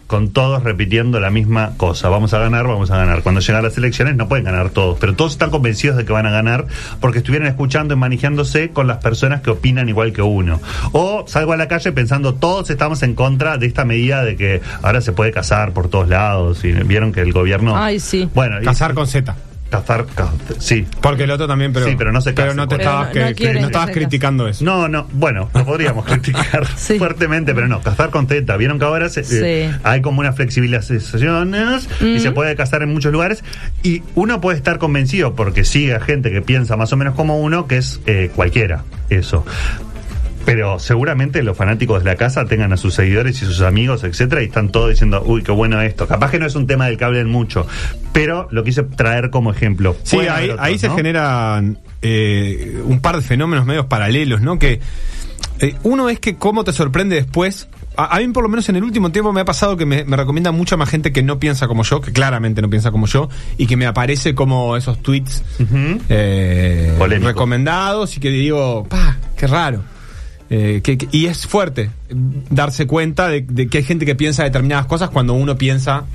con 0.07 0.31
todos 0.31 0.63
repitiendo 0.63 1.19
la 1.19 1.29
misma 1.29 1.71
cosa. 1.75 2.07
Vamos 2.07 2.33
a 2.33 2.39
ganar, 2.39 2.65
vamos 2.65 2.89
a 2.91 2.97
ganar. 2.97 3.23
Cuando 3.23 3.41
llegan 3.41 3.61
las 3.63 3.77
elecciones 3.77 4.15
no 4.15 4.29
pueden 4.29 4.45
ganar 4.45 4.69
todos, 4.69 4.97
pero 4.99 5.13
todos 5.15 5.33
están 5.33 5.49
convencidos 5.49 5.97
de 5.97 6.05
que 6.05 6.13
van 6.13 6.25
a 6.25 6.31
ganar 6.31 6.65
porque 7.01 7.17
estuvieron 7.17 7.45
escuchando 7.45 7.93
y 7.93 7.97
manejándose 7.97 8.69
con 8.69 8.87
las 8.87 8.99
personas 8.99 9.41
que 9.41 9.49
opinan 9.49 9.89
igual 9.89 10.13
que 10.13 10.21
uno. 10.21 10.61
O 10.93 11.25
salgo 11.27 11.51
a 11.51 11.57
la 11.57 11.67
calle 11.67 11.91
pensando 11.91 12.35
todos 12.35 12.69
estamos 12.69 13.03
en 13.03 13.15
contra 13.15 13.57
de 13.57 13.65
esta 13.65 13.83
medida 13.83 14.23
de 14.23 14.37
que 14.37 14.61
ahora 14.81 15.01
se 15.01 15.11
puede 15.11 15.31
casar 15.31 15.73
por 15.73 15.89
todos 15.89 16.07
lados 16.07 16.63
y 16.63 16.71
vieron 16.71 17.11
que 17.11 17.19
el 17.19 17.33
gobierno... 17.33 17.75
Ay, 17.75 17.99
sí. 17.99 18.29
Bueno, 18.33 18.61
y- 18.61 18.65
Casar 18.65 18.93
con 18.93 19.07
Z. 19.07 19.35
Cazar, 19.69 20.05
caz- 20.05 20.29
sí. 20.59 20.87
Porque 21.01 21.23
el 21.23 21.31
otro 21.31 21.45
también, 21.45 21.73
pero, 21.73 21.85
Sí, 21.87 21.95
pero 21.97 22.13
no 22.13 22.21
se 22.21 22.33
case, 22.33 22.55
no 22.55 22.67
te 22.69 22.75
estabas, 22.75 23.09
Pero 23.11 23.29
no- 23.29 23.35
que- 23.35 23.53
no 23.53 23.59
que 23.59 23.65
estabas 23.65 23.89
criticando 23.91 24.47
eso. 24.47 24.63
No, 24.63 24.87
no, 24.87 25.07
bueno, 25.11 25.49
lo 25.53 25.65
podríamos 25.65 26.05
criticar 26.21 26.65
Sí. 26.77 26.97
fuertemente, 26.97 27.53
pero 27.53 27.67
no, 27.67 27.81
cazar 27.81 28.09
con 28.09 28.27
teta. 28.27 28.55
Vieron 28.55 28.79
que 28.79 28.85
ahora 28.85 29.09
se- 29.09 29.23
eh, 29.65 29.71
hay 29.83 30.01
como 30.01 30.21
unas 30.21 30.35
flexibilizaciones 30.37 31.89
y 32.01 32.19
se 32.19 32.31
puede 32.31 32.55
cazar 32.55 32.81
en 32.81 32.93
muchos 32.93 33.11
lugares. 33.11 33.43
Y 33.83 34.03
uno 34.15 34.39
puede 34.41 34.57
estar 34.57 34.77
convencido 34.77 35.35
porque 35.35 35.63
sigue 35.65 35.93
a 35.95 35.99
gente 35.99 36.31
que 36.31 36.41
piensa 36.41 36.77
más 36.77 36.93
o 36.93 36.97
menos 36.97 37.15
como 37.15 37.39
uno, 37.39 37.67
que 37.67 37.77
es 37.77 37.99
eh, 38.05 38.31
cualquiera, 38.35 38.83
eso. 39.09 39.45
Pero 40.47 40.79
seguramente 40.79 41.43
los 41.43 41.57
fanáticos 41.57 42.05
de 42.05 42.09
la 42.09 42.15
casa 42.15 42.45
tengan 42.45 42.71
a 42.71 42.77
sus 42.77 42.93
seguidores 42.93 43.41
y 43.41 43.45
sus 43.45 43.59
amigos, 43.59 44.05
etcétera, 44.05 44.41
y 44.41 44.45
están 44.45 44.69
todos 44.69 44.91
diciendo, 44.91 45.21
uy, 45.25 45.43
qué 45.43 45.51
bueno 45.51 45.81
esto. 45.81 46.07
Capaz 46.07 46.31
que 46.31 46.39
no 46.39 46.45
es 46.45 46.55
un 46.55 46.65
tema 46.65 46.85
del 46.85 46.97
que 46.97 47.03
hablen 47.03 47.27
mucho, 47.27 47.67
pero 48.13 48.47
lo 48.51 48.63
quise 48.63 48.83
traer 48.83 49.29
como 49.29 49.51
ejemplo. 49.51 49.97
Sí, 50.03 50.19
ahí, 50.19 50.49
ahí 50.57 50.79
se 50.79 50.89
generan 50.89 51.79
eh, 52.01 52.81
un 52.85 53.01
par 53.01 53.17
de 53.17 53.23
fenómenos 53.23 53.65
medios 53.65 53.87
paralelos, 53.87 54.39
¿no? 54.39 54.57
Que 54.57 54.79
eh, 55.59 55.75
uno 55.83 56.07
es 56.07 56.21
que 56.21 56.37
cómo 56.37 56.63
te 56.63 56.71
sorprende 56.71 57.17
después. 57.17 57.67
A, 57.97 58.17
mí, 58.19 58.29
por 58.29 58.43
lo 58.43 58.47
menos 58.47 58.69
en 58.69 58.77
el 58.77 58.85
último 58.85 59.11
tiempo, 59.11 59.33
me 59.33 59.41
ha 59.41 59.45
pasado 59.45 59.75
que 59.75 59.85
me, 59.85 60.05
me 60.05 60.15
recomienda 60.15 60.53
mucha 60.53 60.77
más 60.77 60.89
gente 60.89 61.11
que 61.11 61.23
no 61.23 61.39
piensa 61.39 61.67
como 61.67 61.83
yo, 61.83 61.99
que 61.99 62.13
claramente 62.13 62.61
no 62.61 62.69
piensa 62.69 62.91
como 62.91 63.05
yo, 63.07 63.27
y 63.57 63.67
que 63.67 63.75
me 63.75 63.85
aparece 63.85 64.33
como 64.33 64.77
esos 64.77 65.03
tweets 65.03 65.43
eh, 66.07 66.95
recomendados 67.21 68.15
y 68.15 68.21
que 68.21 68.29
digo, 68.29 68.85
pa, 68.87 69.17
qué 69.35 69.45
raro. 69.45 69.96
Eh, 70.49 70.81
que, 70.83 70.97
que- 70.97 71.09
y 71.11 71.25
es 71.25 71.45
fuerte 71.45 71.89
darse 72.49 72.87
cuenta 72.87 73.27
de, 73.27 73.41
de 73.41 73.67
que 73.67 73.79
hay 73.79 73.83
gente 73.83 74.05
que 74.05 74.15
piensa 74.15 74.43
determinadas 74.43 74.85
cosas 74.85 75.09
cuando 75.09 75.33
uno 75.33 75.57
piensa 75.57 76.05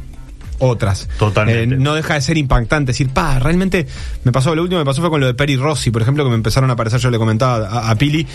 otras. 0.59 1.09
Totalmente. 1.19 1.75
Eh, 1.75 1.79
no 1.79 1.95
deja 1.95 2.15
de 2.15 2.21
ser 2.23 2.39
impactante. 2.39 2.93
Decir, 2.93 3.09
pa, 3.11 3.39
realmente 3.39 3.87
me 4.25 4.33
pasó, 4.33 4.55
lo 4.55 4.63
último 4.63 4.79
que 4.79 4.85
me 4.85 4.89
pasó 4.91 5.01
fue 5.01 5.11
con 5.11 5.21
lo 5.21 5.27
de 5.27 5.35
Peri 5.35 5.57
Rossi, 5.57 5.91
por 5.91 6.03
ejemplo, 6.03 6.25
que 6.25 6.31
me 6.31 6.37
empezaron 6.37 6.71
a 6.71 6.75
aparecer, 6.75 7.01
yo 7.01 7.11
le 7.11 7.19
comentaba 7.19 7.67
a, 7.69 7.91
a 7.91 7.95
Pili, 7.97 8.27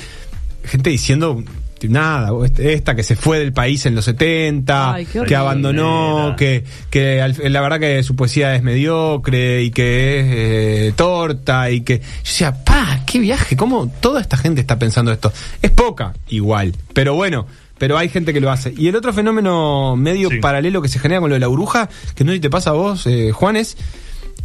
gente 0.64 0.90
diciendo 0.90 1.44
nada, 1.84 2.30
este- 2.46 2.74
esta 2.74 2.96
que 2.96 3.04
se 3.04 3.16
fue 3.16 3.40
del 3.40 3.54
país 3.54 3.86
en 3.86 3.96
los 3.96 4.06
70, 4.06 4.94
Ay, 4.94 5.06
qué 5.06 5.22
que 5.24 5.36
abandonó, 5.36 6.36
que, 6.38 6.64
que 6.90 7.22
al- 7.22 7.36
la 7.44 7.62
verdad 7.62 7.80
que 7.80 8.02
su 8.04 8.16
poesía 8.16 8.56
es 8.56 8.64
mediocre 8.64 9.64
y 9.64 9.72
que 9.72 10.20
es 10.20 10.26
eh, 10.30 10.94
torta 10.96 11.70
y 11.70 11.82
que 11.82 12.00
yo 12.00 12.06
decía, 12.24 12.64
pa, 12.64 13.02
qué 13.06 13.20
viaje, 13.20 13.56
cómo 13.56 13.88
toda 14.00 14.22
esta 14.22 14.38
gente 14.38 14.62
está 14.62 14.80
pensando 14.80 15.12
esto. 15.12 15.32
Es 15.62 15.72
poca, 15.72 16.14
igual, 16.30 16.74
pero 16.94 17.14
bueno. 17.16 17.46
Pero 17.80 17.96
hay 17.96 18.10
gente 18.10 18.34
que 18.34 18.40
lo 18.42 18.50
hace. 18.50 18.74
Y 18.76 18.88
el 18.88 18.96
otro 18.96 19.14
fenómeno 19.14 19.96
medio 19.96 20.32
Sí. 20.32 20.38
paralelo 20.40 20.82
que 20.82 20.88
se 20.88 20.98
genera 20.98 21.22
con 21.22 21.30
lo 21.30 21.36
de 21.36 21.40
la 21.40 21.48
bruja, 21.48 21.88
que 22.16 22.24
no 22.24 22.32
sé 22.32 22.38
si 22.38 22.42
te 22.42 22.50
pasa 22.50 22.72
a 22.72 22.74
vos, 22.74 23.06
eh, 23.06 23.32
Juan, 23.32 23.56
es 23.56 23.78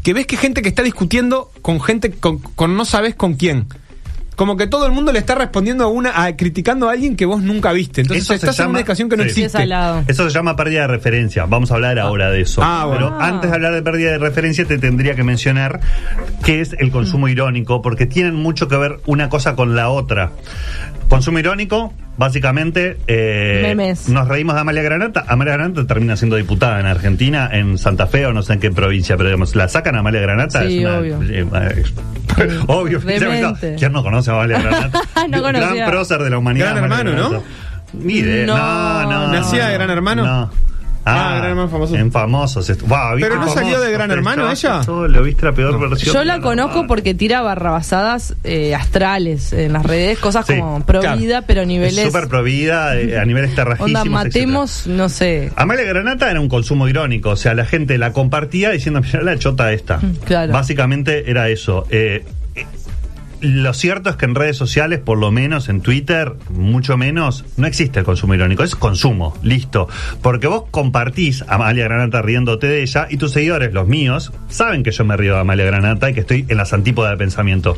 que 0.02 0.12
ves 0.12 0.26
que 0.26 0.36
gente 0.36 0.60
que 0.60 0.68
está 0.68 0.82
discutiendo 0.82 1.50
con 1.62 1.80
gente 1.80 2.10
con, 2.10 2.40
con 2.40 2.76
no 2.76 2.84
sabes 2.84 3.14
con 3.14 3.32
quién. 3.32 3.68
Como 4.36 4.56
que 4.56 4.66
todo 4.66 4.86
el 4.86 4.92
mundo 4.92 5.12
le 5.12 5.18
está 5.18 5.34
respondiendo 5.34 5.84
a 5.84 5.88
una, 5.88 6.24
a, 6.24 6.34
criticando 6.36 6.88
a 6.88 6.92
alguien 6.92 7.16
que 7.16 7.26
vos 7.26 7.42
nunca 7.42 7.70
viste. 7.72 8.00
Entonces 8.00 8.24
Eso 8.24 8.32
se 8.32 8.36
estás 8.36 8.58
en 8.58 8.62
llama- 8.64 8.70
una 8.70 8.78
discusión 8.78 9.08
que 9.10 9.16
no 9.18 9.22
sí. 9.24 9.28
Existe. 9.28 9.58
al 9.58 9.68
lado. 9.68 10.04
Eso 10.08 10.28
se 10.28 10.34
llama 10.34 10.56
pérdida 10.56 10.80
de 10.82 10.86
referencia. 10.88 11.44
Vamos 11.44 11.70
a 11.70 11.74
hablar 11.74 11.98
ahora 11.98 12.30
de 12.30 12.40
eso. 12.40 12.62
Ah, 12.64 12.86
bueno. 12.86 13.08
Pero 13.08 13.20
Ah. 13.20 13.26
antes 13.28 13.50
de 13.50 13.56
hablar 13.56 13.74
de 13.74 13.82
pérdida 13.82 14.10
de 14.12 14.18
referencia, 14.18 14.64
te 14.64 14.78
tendría 14.78 15.14
que 15.14 15.22
mencionar 15.22 15.80
qué 16.44 16.60
es 16.62 16.74
el 16.78 16.90
consumo 16.90 17.28
irónico, 17.28 17.82
porque 17.82 18.06
tienen 18.06 18.34
mucho 18.34 18.68
que 18.68 18.76
ver 18.76 19.00
una 19.06 19.28
cosa 19.28 19.54
con 19.54 19.76
la 19.76 19.90
otra. 19.90 20.32
Consumo 21.08 21.38
irónico, 21.38 21.92
básicamente, 22.16 22.98
eh, 23.06 23.60
Memes. 23.62 24.08
nos 24.08 24.28
reímos 24.28 24.54
de 24.54 24.60
Amalia 24.60 24.82
Granata. 24.82 25.24
Amalia 25.28 25.54
Granata 25.54 25.86
termina 25.86 26.16
siendo 26.16 26.36
diputada 26.36 26.78
en 26.80 26.86
Argentina, 26.86 27.48
en 27.52 27.78
Santa 27.78 28.06
Fe 28.06 28.26
o 28.26 28.32
no 28.32 28.42
sé 28.42 28.54
en 28.54 28.60
qué 28.60 28.70
provincia, 28.70 29.16
pero 29.16 29.28
digamos, 29.28 29.54
la 29.56 29.68
sacan 29.68 29.96
a 29.96 30.00
Amalia 30.00 30.20
Granata. 30.20 30.66
Sí, 30.66 30.78
es 30.78 30.84
una- 30.84 30.98
obvio. 30.98 31.22
eh, 31.22 31.46
eh, 32.38 32.58
obvio. 32.66 33.00
Demente. 33.00 33.76
¿Quién 33.78 33.92
no 33.92 34.02
conoce 34.02 34.30
a 34.30 34.34
Amalia 34.34 34.60
Granata? 34.60 35.00
No 35.28 35.42
Gran 35.42 35.90
prócer 35.90 36.22
de 36.22 36.30
la 36.30 36.38
humanidad. 36.38 36.72
Gran 36.72 36.84
Amalia 36.84 37.10
Hermano, 37.12 37.30
¿no? 37.30 37.42
Ni 37.94 38.14
idea. 38.14 38.46
No, 38.46 39.02
No, 39.10 39.26
no. 39.28 39.32
¿Nacía 39.32 39.68
de 39.68 39.74
Gran 39.74 39.90
Hermano? 39.90 40.24
No. 40.24 40.50
Ah, 41.04 41.34
Gran 41.38 41.50
Hermano 41.50 41.68
famoso. 41.68 41.96
En 41.96 42.12
famosos. 42.12 42.70
est- 42.70 42.82
Wow, 42.82 43.16
¿viste 43.16 43.28
Pero 43.28 43.34
no 43.34 43.40
famosos? 43.48 43.54
salió 43.62 43.80
de 43.80 43.92
Gran 43.92 44.10
Hermano 44.10 44.50
ella. 44.50 44.80
todo, 44.84 45.08
lo 45.08 45.22
viste 45.22 45.44
la 45.46 45.52
peor 45.52 45.78
versión. 45.90 46.14
Yo 46.14 46.24
la 46.24 46.40
conozco 46.40 46.86
porque 46.86 47.14
tira 47.14 47.40
barrabasadas 47.42 48.34
eh, 48.44 48.74
astrales 48.74 49.52
en 49.52 49.72
las 49.72 49.84
redes, 49.84 50.18
cosas 50.18 50.46
Sí, 50.46 50.58
como 50.58 50.84
pro 50.86 51.00
claro. 51.00 51.18
vida, 51.18 51.42
pero 51.42 51.62
a 51.62 51.64
niveles. 51.64 51.98
Es 51.98 52.04
súper 52.12 52.28
provida 52.28 52.96
eh, 53.00 53.18
a 53.18 53.24
niveles 53.24 53.54
terrajísimos. 53.54 54.02
Onda, 54.02 54.10
matemos, 54.10 54.86
no 54.86 55.08
sé. 55.08 55.50
Amalia 55.56 55.84
Granata 55.84 56.30
era 56.30 56.40
un 56.40 56.48
consumo 56.48 56.86
irónico, 56.88 57.30
o 57.30 57.36
sea, 57.36 57.54
la 57.54 57.64
gente 57.64 57.98
la 57.98 58.12
compartía 58.12 58.70
diciendo, 58.70 59.00
mira 59.00 59.22
la 59.22 59.36
chota 59.38 59.72
esta. 59.72 59.98
Mm, 59.98 60.16
claro. 60.24 60.52
Básicamente 60.52 61.28
era 61.30 61.48
eso. 61.48 61.86
Eh, 61.90 62.24
lo 63.42 63.74
cierto 63.74 64.08
es 64.08 64.16
que 64.16 64.24
en 64.24 64.34
redes 64.34 64.56
sociales, 64.56 65.00
por 65.00 65.18
lo 65.18 65.30
menos 65.30 65.68
en 65.68 65.80
Twitter, 65.80 66.32
mucho 66.50 66.96
menos, 66.96 67.44
no 67.56 67.66
existe 67.66 67.98
el 67.98 68.04
consumo 68.04 68.34
irónico, 68.34 68.62
es 68.62 68.76
consumo, 68.76 69.36
listo. 69.42 69.88
Porque 70.22 70.46
vos 70.46 70.64
compartís 70.70 71.42
a 71.42 71.56
Amalia 71.56 71.84
Granata 71.84 72.22
riéndote 72.22 72.68
de 72.68 72.82
ella 72.82 73.08
y 73.10 73.16
tus 73.16 73.32
seguidores, 73.32 73.72
los 73.72 73.88
míos, 73.88 74.32
saben 74.48 74.82
que 74.82 74.92
yo 74.92 75.04
me 75.04 75.16
río 75.16 75.34
de 75.34 75.40
Amalia 75.40 75.66
Granata 75.66 76.08
y 76.10 76.14
que 76.14 76.20
estoy 76.20 76.46
en 76.48 76.56
las 76.56 76.72
antípodas 76.72 77.10
de 77.10 77.16
pensamiento. 77.16 77.76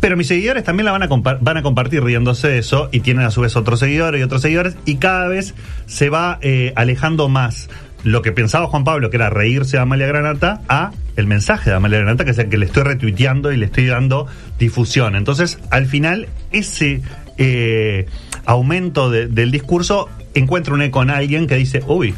Pero 0.00 0.16
mis 0.16 0.28
seguidores 0.28 0.64
también 0.64 0.86
la 0.86 0.92
van 0.92 1.02
a, 1.02 1.62
compartir 1.62 2.02
riéndose 2.02 2.48
de 2.48 2.58
eso 2.58 2.88
y 2.90 3.00
tienen 3.00 3.24
a 3.24 3.30
su 3.30 3.42
vez 3.42 3.54
otros 3.56 3.80
seguidores 3.80 4.20
y 4.20 4.24
otros 4.24 4.40
seguidores 4.40 4.76
y 4.86 4.96
cada 4.96 5.28
vez 5.28 5.54
se 5.86 6.08
va 6.08 6.38
eh, 6.40 6.72
alejando 6.74 7.28
más 7.28 7.68
lo 8.04 8.22
que 8.22 8.32
pensaba 8.32 8.66
Juan 8.66 8.84
Pablo, 8.84 9.10
que 9.10 9.16
era 9.16 9.30
reírse 9.30 9.76
de 9.76 9.82
Amalia 9.82 10.06
Granata, 10.06 10.62
a 10.68 10.90
el 11.16 11.26
mensaje 11.26 11.70
de 11.70 11.76
Amalia 11.76 11.98
Granata, 11.98 12.24
que 12.24 12.30
es 12.30 12.38
el 12.38 12.48
que 12.48 12.56
le 12.58 12.66
estoy 12.66 12.82
retuiteando 12.84 13.52
y 13.52 13.56
le 13.56 13.66
estoy 13.66 13.86
dando 13.86 14.26
difusión. 14.58 15.16
Entonces, 15.16 15.58
al 15.70 15.86
final, 15.86 16.28
ese 16.52 17.02
eh, 17.38 18.06
aumento 18.46 19.10
de- 19.10 19.26
del 19.28 19.50
discurso 19.50 20.08
encuentra 20.34 20.74
un 20.74 20.82
eco 20.82 21.02
en 21.02 21.10
alguien 21.10 21.46
que 21.46 21.56
dice, 21.56 21.82
uy, 21.86 22.14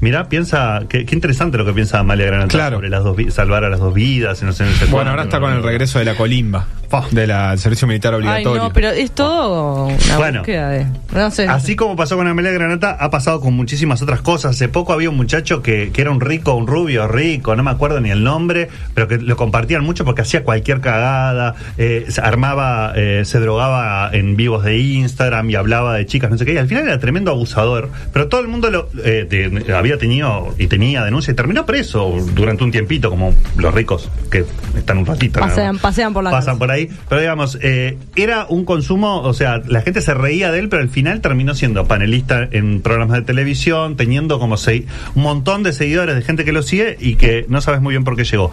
mira, 0.00 0.28
piensa, 0.28 0.82
qué, 0.88 1.04
qué 1.04 1.14
interesante 1.14 1.58
lo 1.58 1.64
que 1.64 1.72
piensa 1.72 1.98
Amalia 2.00 2.26
Granata 2.26 2.48
Claro. 2.48 2.76
sobre 2.76 2.88
las 2.88 3.04
dos 3.04 3.16
salvar 3.30 3.64
a 3.64 3.68
las 3.70 3.78
dos 3.80 3.94
vidas 3.94 4.40
y 4.42 4.44
no 4.44 4.52
sé, 4.52 4.64
no 4.64 4.72
sé 4.72 4.86
Bueno, 4.86 4.90
cuánto, 4.90 5.10
ahora 5.10 5.22
está 5.24 5.40
con 5.40 5.52
el 5.52 5.62
regreso 5.62 5.98
de 5.98 6.04
la 6.04 6.14
colimba, 6.16 6.66
Pa. 6.92 7.06
del 7.10 7.32
servicio 7.58 7.88
militar 7.88 8.12
Ay, 8.12 8.20
obligatorio. 8.20 8.62
no, 8.64 8.72
pero 8.72 8.90
es 8.90 9.10
todo 9.12 9.86
una 9.86 10.16
Bueno. 10.18 10.40
búsqueda 10.40 10.68
de. 10.68 10.86
No 11.14 11.30
sé. 11.30 11.46
Así 11.48 11.74
como 11.74 11.96
pasó 11.96 12.16
con 12.18 12.26
Amelia 12.28 12.52
Granata, 12.52 12.96
ha 13.00 13.10
pasado 13.10 13.40
con 13.40 13.54
muchísimas 13.54 14.02
otras 14.02 14.20
cosas. 14.20 14.56
Hace 14.56 14.68
poco 14.68 14.92
había 14.92 15.08
un 15.08 15.16
muchacho 15.16 15.62
que, 15.62 15.90
que 15.90 16.02
era 16.02 16.10
un 16.10 16.20
rico, 16.20 16.52
un 16.54 16.66
rubio 16.66 17.08
rico, 17.08 17.56
no 17.56 17.62
me 17.62 17.70
acuerdo 17.70 17.98
ni 18.00 18.10
el 18.10 18.22
nombre, 18.22 18.68
pero 18.92 19.08
que 19.08 19.16
lo 19.16 19.36
compartían 19.36 19.82
mucho 19.84 20.04
porque 20.04 20.20
hacía 20.20 20.44
cualquier 20.44 20.80
cagada, 20.82 21.54
eh, 21.78 22.04
se 22.08 22.20
armaba, 22.20 22.92
eh, 22.94 23.22
se 23.24 23.40
drogaba 23.40 24.10
en 24.12 24.36
vivos 24.36 24.62
de 24.62 24.76
Instagram 24.78 25.48
y 25.48 25.54
hablaba 25.54 25.94
de 25.94 26.04
chicas, 26.04 26.30
no 26.30 26.36
sé 26.36 26.44
qué. 26.44 26.52
Y 26.52 26.58
al 26.58 26.68
final 26.68 26.84
era 26.84 26.98
tremendo 26.98 27.30
abusador, 27.30 27.88
pero 28.12 28.28
todo 28.28 28.42
el 28.42 28.48
mundo 28.48 28.70
lo 28.70 28.88
eh, 29.02 29.26
de- 29.28 29.72
había 29.74 29.96
tenido 29.96 30.54
y 30.58 30.66
tenía 30.66 31.04
denuncia 31.04 31.32
y 31.32 31.34
terminó 31.34 31.64
preso 31.64 32.14
durante 32.34 32.64
un 32.64 32.70
tiempito, 32.70 33.08
como 33.08 33.34
los 33.56 33.72
ricos 33.72 34.10
que 34.30 34.44
están 34.76 34.98
un 34.98 35.06
ratito. 35.06 35.40
Pasean- 35.40 35.78
pasean 35.78 36.12
por 36.12 36.22
la 36.22 36.30
Pasan 36.30 36.54
casa. 36.54 36.58
por 36.58 36.70
ahí. 36.70 36.81
Pero 37.08 37.20
digamos, 37.20 37.58
eh, 37.62 37.96
era 38.16 38.46
un 38.48 38.64
consumo, 38.64 39.20
o 39.22 39.34
sea, 39.34 39.62
la 39.66 39.82
gente 39.82 40.00
se 40.00 40.14
reía 40.14 40.50
de 40.52 40.58
él, 40.60 40.68
pero 40.68 40.82
al 40.82 40.88
final 40.88 41.20
terminó 41.20 41.54
siendo 41.54 41.86
panelista 41.86 42.48
en 42.50 42.80
programas 42.80 43.18
de 43.18 43.22
televisión, 43.24 43.96
teniendo 43.96 44.38
como 44.38 44.56
se- 44.56 44.86
un 45.14 45.22
montón 45.22 45.62
de 45.62 45.72
seguidores, 45.72 46.14
de 46.16 46.22
gente 46.22 46.44
que 46.44 46.52
lo 46.52 46.62
sigue 46.62 46.96
y 47.00 47.16
que 47.16 47.46
no 47.48 47.60
sabes 47.60 47.80
muy 47.80 47.92
bien 47.92 48.04
por 48.04 48.16
qué 48.16 48.24
llegó. 48.24 48.50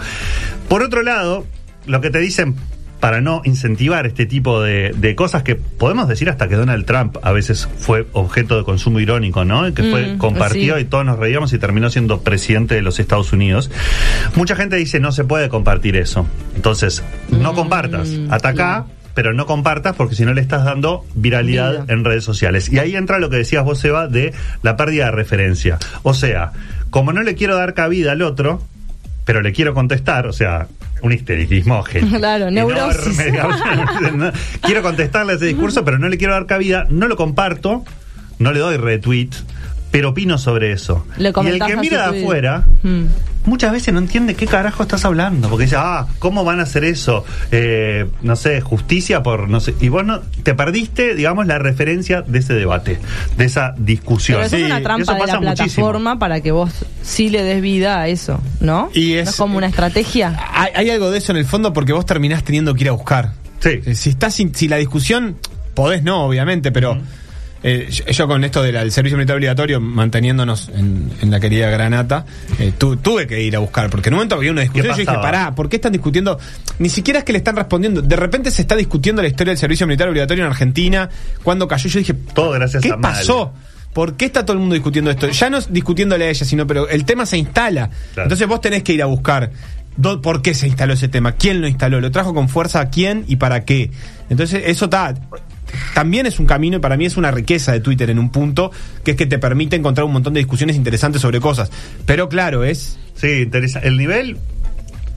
Por 0.68 0.84
otro 0.84 1.04
lado, 1.04 1.46
lo 1.86 2.02
que 2.02 2.10
te 2.10 2.20
dicen 2.20 2.56
para 3.00 3.22
no 3.22 3.42
incentivar 3.46 4.06
este 4.06 4.26
tipo 4.26 4.62
de, 4.62 4.92
de 4.96 5.16
cosas 5.16 5.44
que 5.44 5.56
podemos 5.56 6.08
decir 6.08 6.30
hasta 6.30 6.48
que 6.50 6.56
Donald 6.56 6.86
Trump 6.86 7.18
a 7.22 7.32
veces 7.32 7.68
fue 7.78 8.08
objeto 8.14 8.58
de 8.58 8.64
consumo 8.64 9.00
irónico, 9.00 9.46
¿no? 9.46 9.74
Que 9.74 9.84
fue 9.84 10.16
Mm, 10.16 10.18
compartido 10.18 10.76
sí. 10.76 10.82
y 10.82 10.86
todos 10.86 11.06
nos 11.06 11.18
reíamos 11.18 11.54
y 11.54 11.60
terminó 11.60 11.90
siendo 11.90 12.22
presidente 12.22 12.76
de 12.76 12.82
los 12.82 13.00
Estados 13.00 13.32
Unidos. 13.32 13.72
Mucha 14.36 14.56
gente 14.56 14.76
dice 14.76 15.00
no 15.00 15.12
se 15.12 15.24
puede 15.24 15.48
compartir 15.50 15.96
eso. 15.96 16.28
Entonces, 16.56 17.04
no 17.30 17.54
Mm, 17.54 17.56
compartas, 17.56 18.10
ataca, 18.30 18.54
claro. 18.54 18.86
pero 19.14 19.34
no 19.34 19.46
compartas 19.46 19.96
porque 19.96 20.16
si 20.16 20.26
no 20.26 20.34
le 20.34 20.42
estás 20.42 20.66
dando 20.66 21.06
viralidad 21.16 21.90
en 21.90 22.04
redes 22.04 22.24
sociales. 22.26 22.70
Y 22.72 22.80
ahí 22.80 22.96
entra 22.96 23.20
lo 23.20 23.30
que 23.30 23.38
decías 23.38 23.64
vos, 23.64 23.84
Eva, 23.86 24.08
de 24.08 24.34
la 24.62 24.76
pérdida 24.76 25.06
de 25.06 25.12
referencia. 25.12 25.78
O 26.04 26.14
sea, 26.14 26.52
como 26.90 27.14
no 27.14 27.24
le 27.24 27.36
quiero 27.36 27.56
dar 27.56 27.74
cabida 27.74 28.12
al 28.12 28.22
otro, 28.22 28.62
pero 29.30 29.44
le 29.44 29.52
quiero 29.52 29.76
contestar, 29.76 30.26
o 30.26 30.34
sea, 30.34 30.66
un 31.04 31.12
histericismo 31.12 31.84
Claro, 32.18 32.50
neurosis. 32.50 33.20
enorme. 33.28 34.32
quiero 34.60 34.82
contestarle 34.82 35.34
ese 35.36 35.46
discurso, 35.46 35.86
pero 35.86 36.00
no 36.00 36.10
le 36.10 36.18
quiero 36.18 36.34
dar 36.34 36.48
cabida, 36.48 36.88
no 36.90 37.08
lo 37.08 37.16
comparto, 37.16 37.84
no 38.40 38.52
le 38.52 38.60
doy 38.60 38.78
retweet, 38.78 39.30
pero 39.92 40.10
opino 40.10 40.40
sobre 40.40 40.72
eso. 40.72 41.06
Y 41.20 41.26
el 41.28 41.34
que 41.64 41.78
mira 41.78 42.12
de 42.12 42.22
afuera, 42.22 42.66
Mm. 42.82 43.04
Muchas 43.46 43.72
veces 43.72 43.94
no 43.94 44.00
entiende 44.00 44.36
qué 44.36 44.46
carajo 44.46 44.84
estás 44.84 45.06
hablando, 45.06 45.50
porque 45.50 45.66
dice, 45.66 45.76
ah, 45.78 46.08
¿cómo 46.20 46.44
van 46.44 46.60
a 46.60 46.64
hacer 46.64 46.84
eso? 46.84 47.26
Eh, 47.52 48.06
no 48.22 48.36
sé, 48.36 48.62
justicia 48.62 49.24
por, 49.24 49.50
no 49.50 49.60
sé, 49.60 49.74
y 49.80 49.90
vos 49.90 50.06
no, 50.06 50.20
te 50.44 50.54
perdiste, 50.54 51.16
digamos, 51.16 51.48
la 51.48 51.58
referencia 51.60 52.22
de 52.22 52.40
ese 52.40 52.54
debate, 52.54 53.00
de 53.38 53.46
esa 53.46 53.74
discusión. 53.78 54.38
Pero 54.38 54.48
eso 54.48 54.56
Sí, 54.58 54.62
es 54.64 54.66
una 54.68 54.76
eso 54.78 54.84
trampa 54.84 55.14
de 55.14 55.20
pasa 55.22 55.34
la 55.34 55.40
muchísimo. 55.52 55.76
plataforma 55.88 56.20
para 56.20 56.42
que 56.42 56.52
vos 56.52 56.72
sí 57.02 57.30
le 57.30 57.44
des 57.44 57.62
vida 57.62 58.00
a 58.02 58.08
eso, 58.08 58.40
¿no? 58.60 58.90
Y 58.94 59.14
¿No 59.14 59.20
es- 59.22 59.30
es 59.30 59.36
como 59.36 59.58
una 59.58 59.68
estrategia. 59.68 60.38
Hay, 60.54 60.72
hay 60.76 60.90
algo 60.92 61.10
de 61.12 61.18
eso 61.18 61.32
en 61.32 61.38
el 61.38 61.46
fondo 61.46 61.74
porque 61.74 61.94
vos 61.94 62.06
terminás 62.06 62.44
teniendo 62.44 62.74
que 62.76 62.84
ir 62.84 62.90
a 62.90 62.94
buscar. 62.94 63.34
Sí. 63.60 63.82
Eh, 63.86 63.96
Si 63.96 64.10
estás 64.10 64.36
sin- 64.36 64.54
si 64.56 64.68
la 64.68 64.78
discusión, 64.78 65.38
podés 65.74 66.04
no, 66.04 66.24
obviamente, 66.26 66.72
pero 66.72 66.98
eh, 67.64 67.88
yo, 67.90 68.06
yo 68.06 68.28
con 68.28 68.44
esto 68.44 68.64
del 68.64 68.92
servicio 68.92 69.18
militar 69.18 69.36
obligatorio, 69.36 69.80
manteniéndonos 69.82 70.70
en, 70.76 71.12
en 71.22 71.32
la 71.32 71.40
querida 71.40 71.70
Granata, 71.70 72.26
eh, 72.60 72.72
tu- 72.78 72.98
tuve 72.98 73.28
que 73.28 73.42
ir 73.42 73.56
a 73.56 73.60
buscar, 73.60 73.90
porque 73.90 74.10
en 74.10 74.14
un 74.14 74.18
momento 74.20 74.36
había 74.36 74.52
una 74.52 74.62
discusión 74.62 74.94
yo 74.94 74.98
dije, 74.98 75.14
pará, 75.14 75.54
¿por 75.56 75.68
qué 75.70 75.76
están 75.78 75.92
discutiendo? 75.92 76.40
Ni 76.80 76.90
siquiera 76.90 77.20
es 77.20 77.26
que 77.26 77.32
le 77.34 77.40
están 77.40 77.56
respondiendo, 77.56 78.02
de 78.02 78.16
repente 78.16 78.52
se 78.52 78.62
está 78.62 78.76
discutiendo 78.76 79.22
la 79.22 79.28
historia 79.28 79.52
del 79.52 79.58
servicio 79.58 79.86
militar 79.88 80.08
obligatorio 80.10 80.46
en 80.46 80.50
Argentina, 80.52 81.10
cuando 81.44 81.68
cayó, 81.68 81.90
yo 81.90 82.00
dije, 82.00 82.14
Todo 82.34 82.52
gracias 82.52 82.82
¿qué 82.84 82.90
a 82.92 82.98
Mal. 82.98 83.14
pasó? 83.14 83.54
¿Por 83.94 84.16
qué 84.16 84.26
está 84.26 84.46
todo 84.46 84.54
el 84.54 84.60
mundo 84.60 84.76
discutiendo 84.76 85.10
esto? 85.12 85.28
Ya 85.30 85.50
no 85.50 85.58
es 85.58 85.74
discutiéndole 85.74 86.26
a 86.26 86.30
ella, 86.30 86.46
sino, 86.46 86.66
pero 86.68 86.88
el 86.88 87.06
tema 87.06 87.26
se 87.26 87.38
instala. 87.40 87.90
Claro. 88.14 88.28
Entonces 88.28 88.48
vos 88.48 88.62
tenés 88.62 88.84
que 88.84 88.94
ir 88.94 89.02
a 89.02 89.08
buscar 89.08 89.50
por 90.22 90.42
qué 90.42 90.54
se 90.54 90.68
instaló 90.68 90.94
ese 90.94 91.08
tema, 91.10 91.34
quién 91.34 91.60
lo 91.60 91.68
instaló, 91.68 92.00
lo 92.00 92.10
trajo 92.12 92.34
con 92.34 92.48
fuerza 92.48 92.80
a 92.82 92.90
quién 92.90 93.26
y 93.28 93.36
para 93.38 93.66
qué. 93.66 93.92
Entonces 94.30 94.62
eso 94.68 94.86
está... 94.86 95.16
También 95.94 96.26
es 96.26 96.40
un 96.40 96.46
camino 96.46 96.78
y 96.78 96.80
para 96.80 96.98
mí 96.98 97.06
es 97.06 97.18
una 97.18 97.32
riqueza 97.32 97.72
de 97.72 97.80
Twitter 97.80 98.10
en 98.10 98.20
un 98.20 98.30
punto, 98.32 98.72
que 99.04 99.12
es 99.12 99.18
que 99.18 99.26
te 99.26 99.38
permite 99.40 99.76
encontrar 99.76 100.06
un 100.06 100.14
montón 100.14 100.34
de 100.34 100.40
discusiones 100.40 100.76
interesantes 100.76 101.22
sobre 101.22 101.40
cosas. 101.40 101.72
Pero 102.06 102.30
claro, 102.30 102.64
es... 102.64 102.98
Sí, 103.16 103.28
interesa. 103.42 103.80
El 103.80 103.98
nivel, 103.98 104.38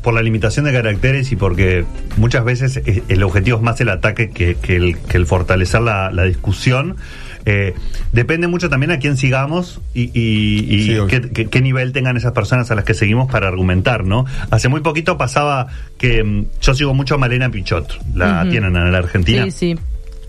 por 0.02 0.14
la 0.14 0.23
limitación 0.23 0.64
de 0.64 0.73
caracteres 0.73 1.30
y 1.32 1.37
porque 1.37 1.85
muchas 2.16 2.44
veces 2.44 2.80
el 3.09 3.23
objetivo 3.23 3.59
es 3.59 3.62
más 3.62 3.80
el 3.80 3.88
ataque 3.90 4.30
que, 4.30 4.56
que 4.56 4.76
el, 4.76 4.99
que 4.99 5.16
el 5.16 5.26
fortalecer 5.26 5.80
la, 5.82 6.11
la 6.11 6.25
discusión. 6.25 6.97
eh, 7.44 7.75
depende 8.12 8.47
mucho 8.49 8.68
también 8.68 8.90
a 8.92 8.99
quién 8.99 9.16
sigamos 9.16 9.80
y, 9.94 10.11
y- 10.18 10.64
y 10.75 10.82
Sí, 10.85 10.90
obvio. 10.97 11.06
qué, 11.06 11.30
qué- 11.30 11.47
qué 11.49 11.61
nivel 11.61 11.92
tengan 11.92 12.16
esas 12.16 12.32
personas 12.32 12.71
a 12.71 12.75
las 12.76 12.85
que 12.85 12.94
seguimos 12.94 13.30
para 13.30 13.49
argumentar, 13.49 14.04
¿no? 14.04 14.26
Hace 14.50 14.68
muy 14.68 14.80
poquito 14.80 15.16
pasaba 15.18 15.66
que 15.99 16.23
mm, 16.23 16.44
yo 16.61 16.75
sigo 16.75 16.94
mucho 16.94 17.14
a 17.16 17.18
Malena 17.18 17.50
Pichot, 17.50 17.99
la 18.14 18.47
tienen 18.50 18.76
en 18.76 18.92
la 18.92 18.99
Argentina. 18.99 19.44
Sí, 19.44 19.50
sí. 19.50 19.76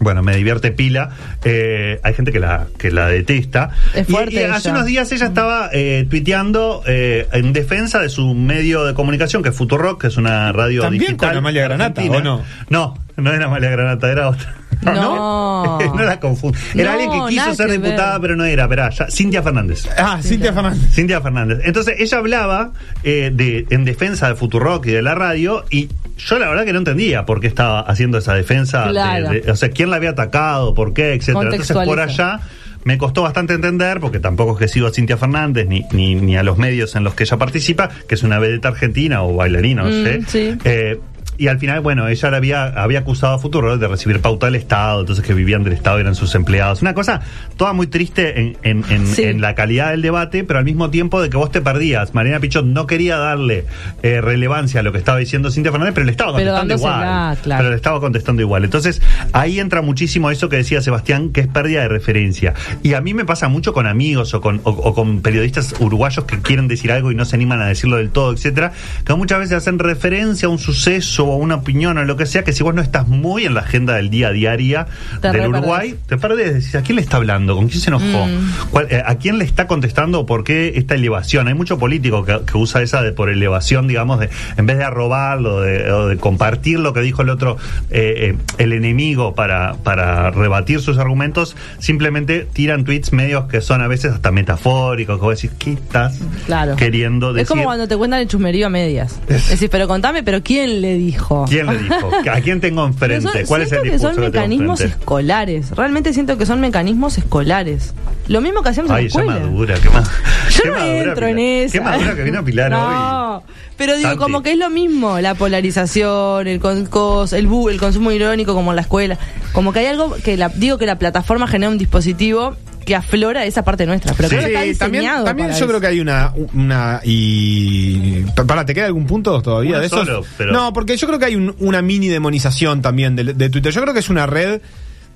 Bueno, 0.04 0.22
me 0.22 0.36
divierte 0.36 0.72
pila. 0.72 1.10
Eh, 1.44 2.00
hay 2.04 2.14
gente 2.14 2.32
que 2.32 2.40
la, 2.40 2.68
que 2.78 2.92
la 2.92 3.08
detesta. 3.08 3.72
Es 3.94 4.08
fuerte 4.08 4.36
y, 4.36 4.44
hace 4.44 4.70
unos 4.72 4.86
días 4.86 5.12
ella 5.12 5.26
estaba 5.26 5.70
eh, 5.72 6.06
tuiteando 6.10 6.84
eh, 6.86 7.28
en 7.32 7.54
defensa 7.54 8.00
de 8.00 8.10
su 8.10 8.34
medio 8.34 8.84
de 8.86 8.94
comunicación, 8.94 9.44
que 9.44 9.50
es 9.50 9.56
Futurock, 9.56 10.02
que 10.02 10.08
es 10.08 10.18
una 10.18 10.52
radio 10.52 10.82
¿También 10.82 11.02
digital. 11.02 11.30
con 11.30 11.38
Amalia 11.40 11.64
Granata, 11.64 12.02
argentina. 12.02 12.18
o 12.34 12.38
no? 12.38 12.44
No, 12.70 12.98
no 13.18 13.32
era 13.34 13.46
Amalia 13.46 13.70
Granata, 13.70 14.12
era 14.12 14.30
otra. 14.30 14.56
No. 14.82 15.80
no 15.96 16.04
la 16.04 16.20
confundo. 16.20 16.58
Era 16.74 16.96
No, 16.96 17.00
alguien 17.00 17.12
que 17.12 17.30
quiso 17.36 17.56
ser 17.56 17.68
que 17.68 17.74
diputada, 17.74 18.14
ver. 18.14 18.22
pero 18.22 18.36
no 18.36 18.46
era. 18.46 18.64
Esperá, 18.64 18.90
ya, 18.90 19.08
Cintia 19.10 19.42
Fernández. 19.42 19.88
Ah, 19.98 20.20
Cintia 20.22 20.52
Fernández. 20.54 20.92
Cintia 20.92 21.22
Fernández. 21.22 21.60
Entonces 21.64 21.96
ella 22.00 22.18
hablaba 22.18 22.72
eh, 23.04 23.32
de, 23.34 23.66
en 23.70 23.86
defensa 23.86 24.28
de 24.28 24.36
Futurock 24.36 24.86
y 24.88 24.92
de 24.92 25.02
la 25.02 25.16
radio 25.16 25.64
y 25.70 25.90
yo 26.18 26.40
la 26.40 26.48
verdad 26.50 26.66
que 26.66 26.74
no 26.74 26.80
entendía 26.80 27.26
por 27.26 27.40
qué 27.40 27.48
estaba 27.48 27.82
haciendo 27.82 28.18
esa 28.18 28.34
defensa. 28.34 28.86
de- 28.86 28.92
Claro. 28.92 29.30
de- 29.30 29.52
o 29.52 29.56
sea, 29.56 29.70
quién 29.70 29.90
la 29.90 29.98
había 29.98 30.12
atacado, 30.12 30.74
por 30.74 30.94
qué, 30.94 31.14
etcétera. 31.14 31.50
Entonces 31.52 31.76
por 31.76 32.00
allá 32.00 32.40
me 32.86 32.98
costó 32.98 33.22
bastante 33.24 33.54
entender, 33.54 34.00
porque 34.02 34.20
tampoco 34.20 34.54
es 34.54 34.60
que 34.60 34.68
sigo 34.68 34.88
a 34.88 34.92
Cintia 34.92 35.16
Fernández 35.18 35.68
ni, 35.68 35.86
ni, 35.94 36.16
ni 36.16 36.36
a 36.36 36.44
los 36.44 36.58
medios 36.58 36.96
en 36.96 37.04
los 37.06 37.14
que 37.16 37.24
ella 37.24 37.38
participa, 37.38 37.90
que 38.08 38.16
es 38.16 38.24
una 38.24 38.40
vedeta 38.40 38.68
argentina 38.68 39.24
o 39.24 39.36
bailarina, 39.36 39.84
no 39.84 39.90
Mm, 39.90 40.04
sé. 40.04 40.22
sí. 40.28 40.58
Eh, 40.66 41.00
y 41.38 41.48
al 41.48 41.60
final, 41.60 41.82
bueno, 41.82 42.08
ella 42.08 42.30
la 42.32 42.38
había, 42.38 42.66
había 42.66 43.00
acusado 43.00 43.34
a 43.36 43.40
Futuro 43.40 43.78
de 43.78 43.88
recibir 43.88 44.20
pauta 44.22 44.46
del 44.48 44.56
Estado, 44.56 45.02
entonces 45.02 45.26
que 45.26 45.34
vivían 45.34 45.64
del 45.64 45.74
Estado 45.74 45.98
y 45.98 46.02
eran 46.02 46.16
sus 46.16 46.34
empleados. 46.36 46.82
Una 46.82 46.94
cosa 46.94 47.22
toda 47.58 47.74
muy 47.74 47.88
triste 47.88 48.40
en, 48.40 48.58
en- 48.64 48.84
en- 48.90 49.08
Sí. 49.08 49.24
en 49.24 49.42
la 49.42 49.56
calidad 49.56 49.92
del 49.92 50.02
debate, 50.02 50.44
pero 50.44 50.60
al 50.60 50.66
mismo 50.66 50.90
tiempo 50.90 51.22
de 51.22 51.30
que 51.30 51.38
vos 51.38 51.52
te 51.52 51.62
perdías. 51.62 52.14
Mariana 52.14 52.40
Pichot 52.40 52.66
no 52.66 52.88
quería 52.88 53.18
darle 53.18 53.66
eh, 54.02 54.22
relevancia 54.22 54.80
a 54.80 54.84
lo 54.84 54.92
que 54.92 54.98
estaba 54.98 55.18
diciendo 55.18 55.52
Cintia 55.52 55.72
Fernández, 55.72 55.94
pero 55.94 56.06
le 56.06 56.12
estaba 56.12 56.32
contestando 56.34 56.74
igual. 56.76 57.38
claro. 57.44 57.60
Pero 57.60 57.70
le 57.70 57.76
estaba 57.76 58.00
contestando 58.00 58.42
igual. 58.42 58.64
Entonces, 58.64 59.02
ahí 59.34 59.60
entra 59.60 59.82
muchísimo 59.82 60.32
eso 60.32 60.50
que 60.50 60.56
decía 60.58 60.82
Sebastián, 60.82 61.30
que 61.30 61.42
es 61.42 61.48
pérdida 61.48 61.82
de 61.82 61.88
referencia. 61.90 62.54
Y 62.82 62.94
a 62.94 63.02
mí 63.02 63.14
me 63.14 63.26
pasa 63.26 63.48
mucho 63.50 63.74
con 63.74 63.88
amigos 63.88 64.34
o 64.34 64.42
con, 64.42 64.62
o- 64.64 64.70
o 64.72 64.94
con 64.94 65.22
periodistas 65.22 65.76
uruguayos 65.80 66.26
que 66.26 66.40
quieren 66.40 66.68
decir 66.68 66.92
algo 66.92 67.12
y 67.12 67.16
no 67.16 67.26
se 67.26 67.36
animan 67.36 67.62
a 67.62 67.66
decirlo 67.68 67.98
del 67.98 68.10
todo, 68.10 68.34
etcétera, 68.34 68.72
que 69.06 69.14
muchas 69.16 69.40
veces 69.40 69.58
hacen 69.58 69.80
referencia 69.80 70.48
a 70.48 70.50
un 70.50 70.60
suceso 70.60 71.23
o 71.26 71.36
una 71.38 71.56
opinión 71.56 71.98
o 71.98 72.04
lo 72.04 72.18
que 72.18 72.26
sea, 72.26 72.44
que 72.44 72.54
si 72.54 72.64
vos 72.64 72.74
no 72.74 72.82
estás 72.82 73.08
muy 73.08 73.46
en 73.46 73.54
la 73.54 73.62
agenda 73.62 73.96
del 73.96 74.10
día 74.10 74.28
a 74.30 74.32
diaria 74.32 74.88
Te 75.22 75.32
del 75.32 75.48
Uruguay, 75.48 75.96
te 76.08 76.18
perdés. 76.18 76.54
Decís, 76.56 76.76
¿a 76.76 76.82
quién 76.82 76.96
le 76.98 77.02
está 77.02 77.18
hablando? 77.18 77.56
¿Con 77.56 77.68
quién 77.70 77.82
se 77.82 77.90
enojó? 77.90 78.26
Mm. 78.28 78.52
¿Cuál- 78.72 78.88
eh, 78.90 79.02
¿A 79.06 79.16
quién 79.16 79.38
le 79.38 79.46
está 79.46 79.68
contestando 79.68 80.26
por 80.26 80.44
qué 80.44 80.74
esta 80.76 80.96
elevación? 80.96 81.48
Hay 81.48 81.54
mucho 81.54 81.78
político 81.78 82.26
que, 82.26 82.40
que 82.50 82.58
usa 82.58 82.82
esa 82.82 83.02
de 83.02 83.12
por 83.12 83.30
elevación, 83.30 83.88
digamos, 83.88 84.20
de 84.20 84.30
en 84.58 84.66
vez 84.66 84.78
de 84.78 84.84
arrobarlo 84.84 85.62
de, 85.62 85.92
o 85.92 86.08
de 86.08 86.18
compartir 86.18 86.80
lo 86.80 86.94
que 86.94 87.02
dijo 87.02 87.22
el 87.22 87.30
otro, 87.30 87.58
eh, 87.90 88.34
eh, 88.34 88.38
el 88.58 88.74
enemigo 88.74 89.36
para, 89.36 89.76
para 89.84 90.32
rebatir 90.32 90.80
sus 90.82 90.98
argumentos, 90.98 91.56
simplemente 91.80 92.48
tiran 92.52 92.84
tweets 92.84 93.14
medios 93.14 93.46
que 93.46 93.62
son 93.62 93.82
a 93.82 93.88
veces 93.88 94.12
hasta 94.14 94.32
metafóricos, 94.32 95.18
que 95.20 95.22
vos 95.26 95.42
decís, 95.42 95.56
¿qué 95.60 95.74
estás 95.74 96.20
Claro. 96.46 96.76
queriendo 96.76 97.34
decir? 97.34 97.44
Es 97.44 97.50
como 97.50 97.64
cuando 97.64 97.88
te 97.88 97.96
cuentan 97.98 98.22
el 98.22 98.28
chusmerío 98.28 98.68
a 98.68 98.70
medias. 98.70 99.20
Es 99.28 99.50
decir, 99.50 99.70
pero 99.70 99.88
contame, 99.88 100.24
pero 100.24 100.42
¿quién 100.44 100.82
le 100.82 100.96
dijo? 100.96 101.13
¿Quién 101.48 101.68
le 101.68 101.78
dijo? 101.78 102.12
¿A 102.32 102.42
quién 102.42 102.60
tengo 102.62 102.86
enfrente? 102.86 103.22
son- 103.22 103.46
¿Cuál 103.48 103.62
es 103.62 103.72
el 103.72 103.80
siento 103.80 103.84
que 103.84 103.92
discurso 103.92 104.16
son 104.16 104.24
que 104.24 104.32
tengo 104.32 104.44
mecanismos 104.44 104.82
escolares. 104.82 105.72
Realmente 105.72 106.14
siento 106.14 106.38
que 106.38 106.46
son 106.46 106.60
mecanismos 106.62 107.18
escolares. 107.18 107.94
Lo 108.28 108.40
mismo 108.42 108.62
que 108.64 108.70
hacemos 108.70 108.90
en 108.92 108.96
Ay, 108.98 109.04
la 109.04 109.08
esa 109.10 109.20
escuela. 109.20 109.40
madura, 109.42 109.76
qué 109.82 109.90
más. 109.90 110.10
Yo 110.50 110.64
qué 110.64 110.70
no 110.70 110.76
madura, 110.76 111.04
entro 111.04 111.28
en 111.28 111.40
esa. 111.40 111.72
Qué 111.74 111.82
madura 111.82 112.16
que 112.16 112.24
vino 112.24 112.44
Pilar 112.46 112.72
no, 112.72 113.36
hoy. 113.38 113.42
pero 113.78 113.96
digo, 113.98 114.10
Santi. 114.10 114.24
como 114.24 114.42
que 114.44 114.52
es 114.54 114.58
lo 114.58 114.70
mismo, 114.70 115.20
la 115.20 115.36
polarización, 115.36 116.48
el, 116.48 116.60
con- 116.60 116.78
el, 116.78 116.88
bu- 116.88 117.70
el 117.72 117.80
consumo 117.80 118.12
irónico 118.12 118.54
como 118.54 118.72
en 118.72 118.76
la 118.78 118.82
escuela. 118.84 119.18
Como 119.52 119.74
que 119.74 119.80
hay 119.80 119.86
algo 119.88 120.16
que 120.24 120.38
la, 120.38 120.50
digo 120.50 120.78
que 120.78 120.86
la 120.86 120.98
plataforma 120.98 121.48
genera 121.48 121.70
un 121.72 121.78
dispositivo 121.78 122.56
que 122.86 122.96
aflora 122.96 123.46
esa 123.46 123.64
parte 123.64 123.86
nuestra. 123.86 124.14
Pero 124.14 124.30
Sí, 124.30 124.36
creo 124.36 124.48
que 124.48 124.70
está 124.72 124.86
también, 124.86 125.02
diseñado 125.04 125.26
también 125.26 125.48
para 125.50 125.60
yo 125.60 125.66
eso. 125.66 125.68
creo 125.70 125.82
que 125.82 125.88
hay 125.88 126.00
una, 126.00 126.34
una 126.54 127.02
y 127.04 128.22
para 128.48 128.66
te 128.66 128.74
queda 128.74 128.86
algún 128.88 129.06
punto 129.06 129.42
todavía 129.42 129.72
Uno 129.72 129.80
de 129.82 129.90
solo, 129.90 130.26
pero- 130.38 130.52
No, 130.54 130.74
porque 130.74 130.98
yo 130.98 131.08
creo 131.08 131.20
que 131.20 131.26
hay 131.26 131.36
un- 131.36 131.56
una 131.60 131.82
mini 131.82 132.08
demonización 132.08 132.82
también 132.82 133.16
de, 133.16 133.34
de 133.34 133.50
Twitter. 133.50 133.72
Yo 133.72 133.82
creo 133.82 133.94
que 133.94 134.00
es 134.02 134.10
una 134.10 134.26
red 134.26 134.62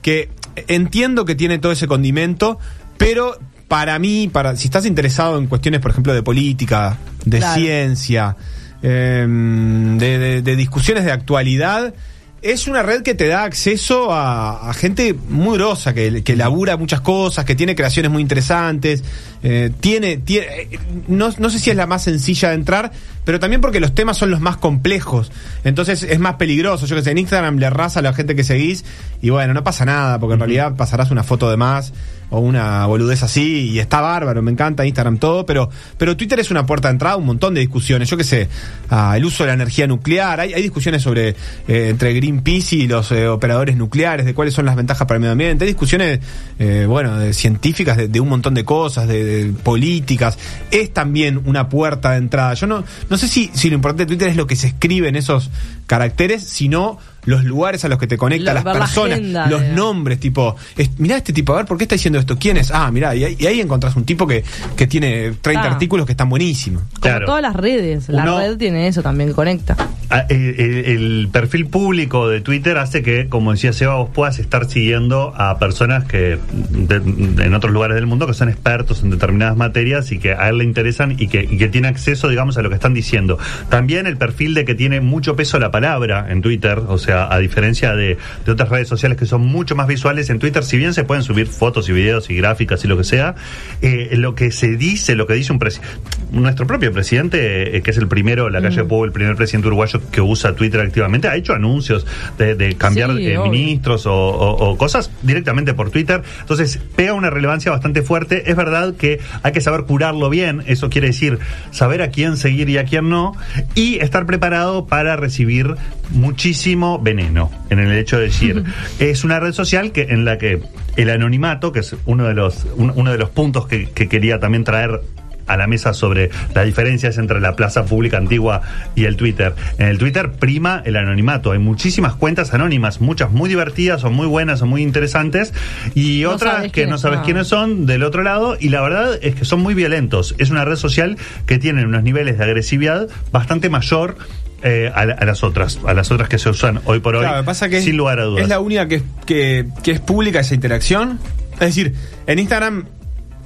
que 0.01 0.29
entiendo 0.67 1.25
que 1.25 1.35
tiene 1.35 1.59
todo 1.59 1.71
ese 1.71 1.87
condimento, 1.87 2.59
pero 2.97 3.37
para 3.67 3.99
mí, 3.99 4.29
para 4.31 4.55
si 4.55 4.65
estás 4.67 4.85
interesado 4.85 5.37
en 5.37 5.47
cuestiones, 5.47 5.81
por 5.81 5.91
ejemplo, 5.91 6.13
de 6.13 6.23
política, 6.23 6.97
de 7.25 7.39
Claro. 7.39 7.59
ciencia, 7.61 8.35
em, 8.81 9.97
de, 9.97 10.17
de- 10.19 10.41
de 10.41 10.55
discusiones 10.55 11.03
de 11.05 11.11
actualidad. 11.11 11.93
Es 12.41 12.67
una 12.67 12.83
red 12.83 13.01
que 13.01 13.15
te 13.15 13.27
da 13.27 13.43
acceso 13.43 14.09
a, 14.11 14.71
gente 14.73 15.13
muy 15.13 15.57
grosa, 15.57 15.93
que, 15.93 16.35
labura 16.35 16.77
muchas 16.77 17.01
cosas, 17.01 17.45
que 17.45 17.55
tiene 17.55 17.75
creaciones 17.75 18.11
muy 18.11 18.21
interesantes, 18.21 19.03
eh, 19.41 19.71
tiene, 19.79 20.21
eh, 20.27 20.79
no 21.07 21.31
sé 21.31 21.59
si 21.59 21.71
es 21.71 21.75
la 21.75 21.87
más 21.87 22.03
sencilla 22.03 22.49
de 22.49 22.55
entrar, 22.55 22.91
pero 23.27 23.41
también 23.41 23.59
porque 23.59 23.81
los 23.81 23.93
temas 23.93 24.15
son 24.15 24.31
los 24.31 24.39
más 24.39 24.55
complejos, 24.55 25.33
entonces 25.65 26.01
es 26.03 26.17
más 26.17 26.35
peligroso. 26.35 26.85
Yo 26.85 26.95
que 26.95 27.01
sé, 27.01 27.11
en 27.11 27.17
Instagram 27.17 27.57
le 27.57 27.65
arrasa 27.65 27.99
a 27.99 28.01
la 28.01 28.13
gente 28.13 28.37
que 28.37 28.45
seguís 28.45 28.85
y 29.21 29.31
bueno, 29.31 29.53
no 29.53 29.65
pasa 29.65 29.83
nada, 29.83 30.17
porque 30.17 30.35
en 30.35 30.39
realidad 30.39 30.77
pasarás 30.77 31.11
una 31.11 31.23
foto 31.23 31.49
de 31.49 31.57
más 31.57 31.91
o 32.29 32.39
una 32.39 32.85
boludez 32.85 33.23
así 33.23 33.69
y 33.71 33.79
está 33.79 34.01
bárbaro, 34.01 34.41
me 34.41 34.51
encanta 34.51 34.85
Instagram 34.85 35.17
todo, 35.17 35.45
pero, 35.45 35.69
pero 35.97 36.17
Twitter 36.17 36.39
es 36.39 36.51
una 36.51 36.65
puerta 36.65 36.87
de 36.89 36.93
entrada 36.93 37.15
a 37.15 37.17
un 37.17 37.25
montón 37.25 37.53
de 37.53 37.61
discusiones. 37.61 38.09
Yo 38.09 38.17
qué 38.17 38.23
sé, 38.23 38.49
ah, 38.89 39.13
el 39.15 39.25
uso 39.25 39.43
de 39.43 39.47
la 39.47 39.53
energía 39.53 39.87
nuclear, 39.87 40.39
hay, 40.39 40.53
hay 40.53 40.61
discusiones 40.61 41.01
sobre 41.01 41.29
eh, 41.67 41.89
entre 41.89 42.13
Greenpeace 42.13 42.75
y 42.75 42.87
los 42.87 43.11
eh, 43.11 43.27
operadores 43.27 43.77
nucleares, 43.77 44.25
de 44.25 44.33
cuáles 44.33 44.53
son 44.53 44.65
las 44.65 44.75
ventajas 44.75 45.07
para 45.07 45.17
el 45.17 45.21
medio 45.21 45.31
ambiente, 45.33 45.65
hay 45.65 45.69
discusiones, 45.69 46.19
eh, 46.59 46.85
bueno, 46.87 47.17
de 47.17 47.33
científicas 47.33 47.97
de, 47.97 48.07
de 48.07 48.19
un 48.19 48.29
montón 48.29 48.53
de 48.53 48.63
cosas, 48.65 49.07
de, 49.07 49.23
de 49.23 49.53
políticas. 49.53 50.37
Es 50.71 50.93
también 50.93 51.41
una 51.45 51.69
puerta 51.69 52.11
de 52.11 52.17
entrada. 52.17 52.53
Yo 52.53 52.67
no, 52.67 52.83
no 53.09 53.16
sé 53.17 53.27
si, 53.27 53.49
si 53.53 53.69
lo 53.69 53.75
importante 53.75 54.03
de 54.03 54.07
Twitter 54.07 54.29
es 54.29 54.35
lo 54.35 54.47
que 54.47 54.55
se 54.55 54.67
escribe 54.67 55.07
en 55.07 55.15
esos 55.15 55.49
caracteres, 55.85 56.43
sino 56.43 56.99
los 57.27 57.43
lugares 57.43 57.85
a 57.85 57.87
los 57.89 57.99
que 57.99 58.07
te 58.07 58.17
conecta, 58.17 58.53
las 58.53 58.63
la 58.65 58.73
personas, 58.73 59.19
los 59.49 59.61
de- 59.61 59.73
nombres, 59.73 60.19
tipo, 60.19 60.55
es- 60.75 60.97
mirá 60.99 61.17
este 61.17 61.31
tipo, 61.33 61.53
a 61.53 61.57
ver, 61.57 61.65
¿por 61.65 61.77
qué 61.77 61.83
está 61.83 61.93
diciendo 61.95 62.17
esto? 62.19 62.37
¿Quién 62.39 62.57
es? 62.57 62.71
Ah, 62.71 62.89
mirá, 62.91 63.13
y 63.15 63.23
ahí, 63.23 63.35
y 63.37 63.45
ahí 63.45 63.61
encontrás 63.61 63.95
un 63.95 64.05
tipo 64.05 64.25
que, 64.25 64.43
que 64.75 64.87
tiene 64.87 65.33
30 65.41 65.67
Ah. 65.67 65.71
artículos 65.73 66.05
que 66.07 66.13
están 66.13 66.29
buenísimos. 66.29 66.81
Como 66.83 67.01
Claro. 67.01 67.25
todas 67.27 67.41
las 67.43 67.55
redes. 67.55 68.09
La 68.09 68.23
Uno- 68.23 68.39
red 68.39 68.57
tiene 68.57 68.87
eso 68.87 69.03
también, 69.03 69.33
conecta. 69.33 69.75
a- 70.09 70.21
el, 70.29 70.55
el- 70.59 70.85
el 70.85 71.29
perfil 71.31 71.67
público 71.67 72.29
de 72.29 72.39
Twitter 72.41 72.77
hace 72.77 73.03
que, 73.03 73.27
como 73.27 73.51
decía 73.51 73.73
Seba, 73.73 73.95
vos 73.95 74.09
puedas 74.13 74.39
estar 74.39 74.65
siguiendo 74.69 75.33
a 75.35 75.59
personas 75.59 76.05
que 76.05 76.39
de- 76.69 76.99
de- 77.01 77.43
en 77.45 77.53
otros 77.53 77.73
lugares 77.73 77.95
del 77.95 78.05
mundo 78.07 78.25
que 78.25 78.33
son 78.33 78.47
expertos 78.47 79.03
en 79.03 79.09
determinadas 79.09 79.57
materias 79.57 80.11
y 80.13 80.19
que 80.19 80.31
a 80.33 80.47
él 80.47 80.59
le 80.59 80.63
interesan 80.63 81.11
y 81.19 81.27
que, 81.27 81.43
y 81.43 81.57
que 81.57 81.67
tiene 81.67 81.89
acceso, 81.89 82.29
digamos, 82.29 82.57
a 82.57 82.61
lo 82.61 82.69
que 82.69 82.75
están 82.75 82.93
diciendo. 82.93 83.37
También 83.69 84.07
el 84.07 84.15
perfil 84.15 84.53
de 84.53 84.63
que 84.63 84.75
tiene 84.75 85.01
mucho 85.01 85.35
peso 85.35 85.59
la 85.59 85.71
palabra 85.71 86.27
en 86.29 86.41
Twitter, 86.41 86.79
o 86.87 86.97
sea, 86.97 87.16
a 87.17 87.37
diferencia 87.39 87.95
de, 87.95 88.17
de 88.45 88.51
otras 88.51 88.69
redes 88.69 88.87
sociales 88.87 89.17
que 89.17 89.25
son 89.25 89.41
mucho 89.45 89.75
más 89.75 89.87
visuales, 89.87 90.29
en 90.29 90.39
Twitter, 90.39 90.63
si 90.63 90.77
bien 90.77 90.93
se 90.93 91.03
pueden 91.03 91.23
subir 91.23 91.47
fotos 91.47 91.89
y 91.89 91.93
videos 91.93 92.29
y 92.29 92.35
gráficas 92.35 92.83
y 92.85 92.87
lo 92.87 92.97
que 92.97 93.03
sea, 93.03 93.35
eh, 93.81 94.09
lo 94.13 94.35
que 94.35 94.51
se 94.51 94.77
dice, 94.77 95.15
lo 95.15 95.27
que 95.27 95.33
dice 95.33 95.51
un 95.51 95.59
presidente, 95.59 95.91
nuestro 96.31 96.67
propio 96.67 96.91
presidente, 96.91 97.77
eh, 97.77 97.81
que 97.81 97.91
es 97.91 97.97
el 97.97 98.07
primero, 98.07 98.49
la 98.49 98.61
calle 98.61 98.77
de 98.77 98.83
Pueblo, 98.85 99.05
el 99.05 99.11
primer 99.11 99.35
presidente 99.35 99.67
uruguayo 99.67 99.99
que 100.11 100.21
usa 100.21 100.53
Twitter 100.55 100.81
activamente, 100.81 101.27
ha 101.27 101.35
hecho 101.35 101.53
anuncios 101.53 102.05
de, 102.37 102.55
de 102.55 102.75
cambiar 102.75 103.09
Sí, 103.17 103.27
eh, 103.27 103.49
ministros 103.49 104.05
o, 104.05 104.13
o- 104.13 104.69
o 104.71 104.77
cosas 104.77 105.09
directamente 105.23 105.73
por 105.73 105.89
Twitter. 105.91 106.21
Entonces, 106.41 106.79
pega 106.95 107.13
una 107.13 107.29
relevancia 107.29 107.71
bastante 107.71 108.01
fuerte. 108.01 108.49
Es 108.49 108.55
verdad 108.55 108.95
que 108.95 109.19
hay 109.43 109.51
que 109.51 109.61
saber 109.61 109.83
curarlo 109.83 110.29
bien, 110.29 110.63
eso 110.67 110.89
quiere 110.89 111.07
decir 111.07 111.39
saber 111.71 112.01
a 112.01 112.09
quién 112.09 112.37
seguir 112.37 112.69
y 112.69 112.77
a 112.77 112.85
quién 112.85 113.09
no, 113.09 113.33
y 113.75 113.95
estar 113.99 114.25
preparado 114.25 114.85
para 114.87 115.15
recibir 115.15 115.75
muchísimo 116.11 116.97
veneno, 117.07 117.49
en 117.69 117.79
el 117.79 117.91
hecho 117.93 118.17
de 118.17 118.25
decir, 118.25 118.63
es 118.99 119.23
una 119.23 119.39
red 119.39 119.53
social 119.53 119.91
que 119.93 120.03
en 120.09 120.25
la 120.25 120.37
que 120.37 120.59
el 120.97 121.09
anonimato, 121.09 121.71
que 121.71 121.79
es 121.79 121.95
uno 122.05 122.25
de 122.25 122.33
los, 122.33 122.65
un- 122.75 122.91
uno 122.95 123.11
de 123.11 123.17
los 123.17 123.29
puntos 123.29 123.65
que, 123.67 123.89
que 123.89 124.09
quería 124.09 124.39
también 124.39 124.63
traer 124.65 124.99
a 125.47 125.55
la 125.55 125.65
mesa 125.67 125.93
sobre 125.93 126.29
las 126.53 126.65
diferencias 126.65 127.17
entre 127.17 127.39
la 127.39 127.55
plaza 127.55 127.85
pública 127.85 128.17
antigua 128.17 128.61
y 128.95 129.05
el 129.05 129.15
Twitter. 129.15 129.53
En 129.77 129.87
el 129.87 129.97
Twitter 129.97 130.33
prima 130.33 130.81
el 130.83 130.97
anonimato. 130.97 131.53
Hay 131.53 131.59
muchísimas 131.59 132.15
cuentas 132.15 132.53
anónimas, 132.53 132.99
muchas 132.99 133.31
muy 133.31 133.47
divertidas 133.47 134.03
o 134.03 134.11
muy 134.11 134.27
buenas 134.27 134.61
o 134.61 134.65
muy 134.65 134.81
interesantes 134.83 135.53
y 135.95 136.23
No 136.23 136.31
otras 136.31 136.69
que 136.73 136.85
no 136.85 136.97
sabes 136.97 137.19
son. 137.19 137.25
quiénes 137.25 137.47
son 137.47 137.85
del 137.85 138.03
otro 138.03 138.23
lado 138.23 138.57
y 138.59 138.67
la 138.67 138.81
verdad 138.81 139.17
es 139.21 139.35
que 139.35 139.45
son 139.45 139.61
muy 139.61 139.73
violentos. 139.73 140.35
Es 140.37 140.49
una 140.49 140.65
red 140.65 140.75
social 140.75 141.15
que 141.45 141.57
tiene 141.59 141.85
unos 141.85 142.03
niveles 142.03 142.37
de 142.37 142.43
agresividad 142.43 143.07
bastante 143.31 143.69
mayor 143.69 144.17
eh, 144.63 144.91
a, 144.93 145.05
la- 145.05 145.13
a 145.13 145.25
las 145.25 145.43
otras, 145.43 145.79
a 145.85 145.93
las 145.93 146.11
otras 146.11 146.29
que 146.29 146.37
se 146.39 146.49
usan 146.49 146.81
hoy 146.85 146.99
por 146.99 147.15
hoy, 147.15 147.21
Claro, 147.23 147.41
que 147.41 147.45
pasa 147.45 147.69
que 147.69 147.77
es- 147.79 147.87
lugar 147.95 148.19
a 148.19 148.23
dudas. 148.23 148.43
Es 148.43 148.49
la 148.49 148.59
única 148.59 148.87
que, 148.87 149.01
que, 149.25 149.67
que 149.83 149.91
es 149.91 149.99
pública 149.99 150.39
esa 150.39 150.55
interacción. 150.55 151.19
Es 151.53 151.59
decir, 151.59 151.93
en 152.27 152.39
Instagram 152.39 152.85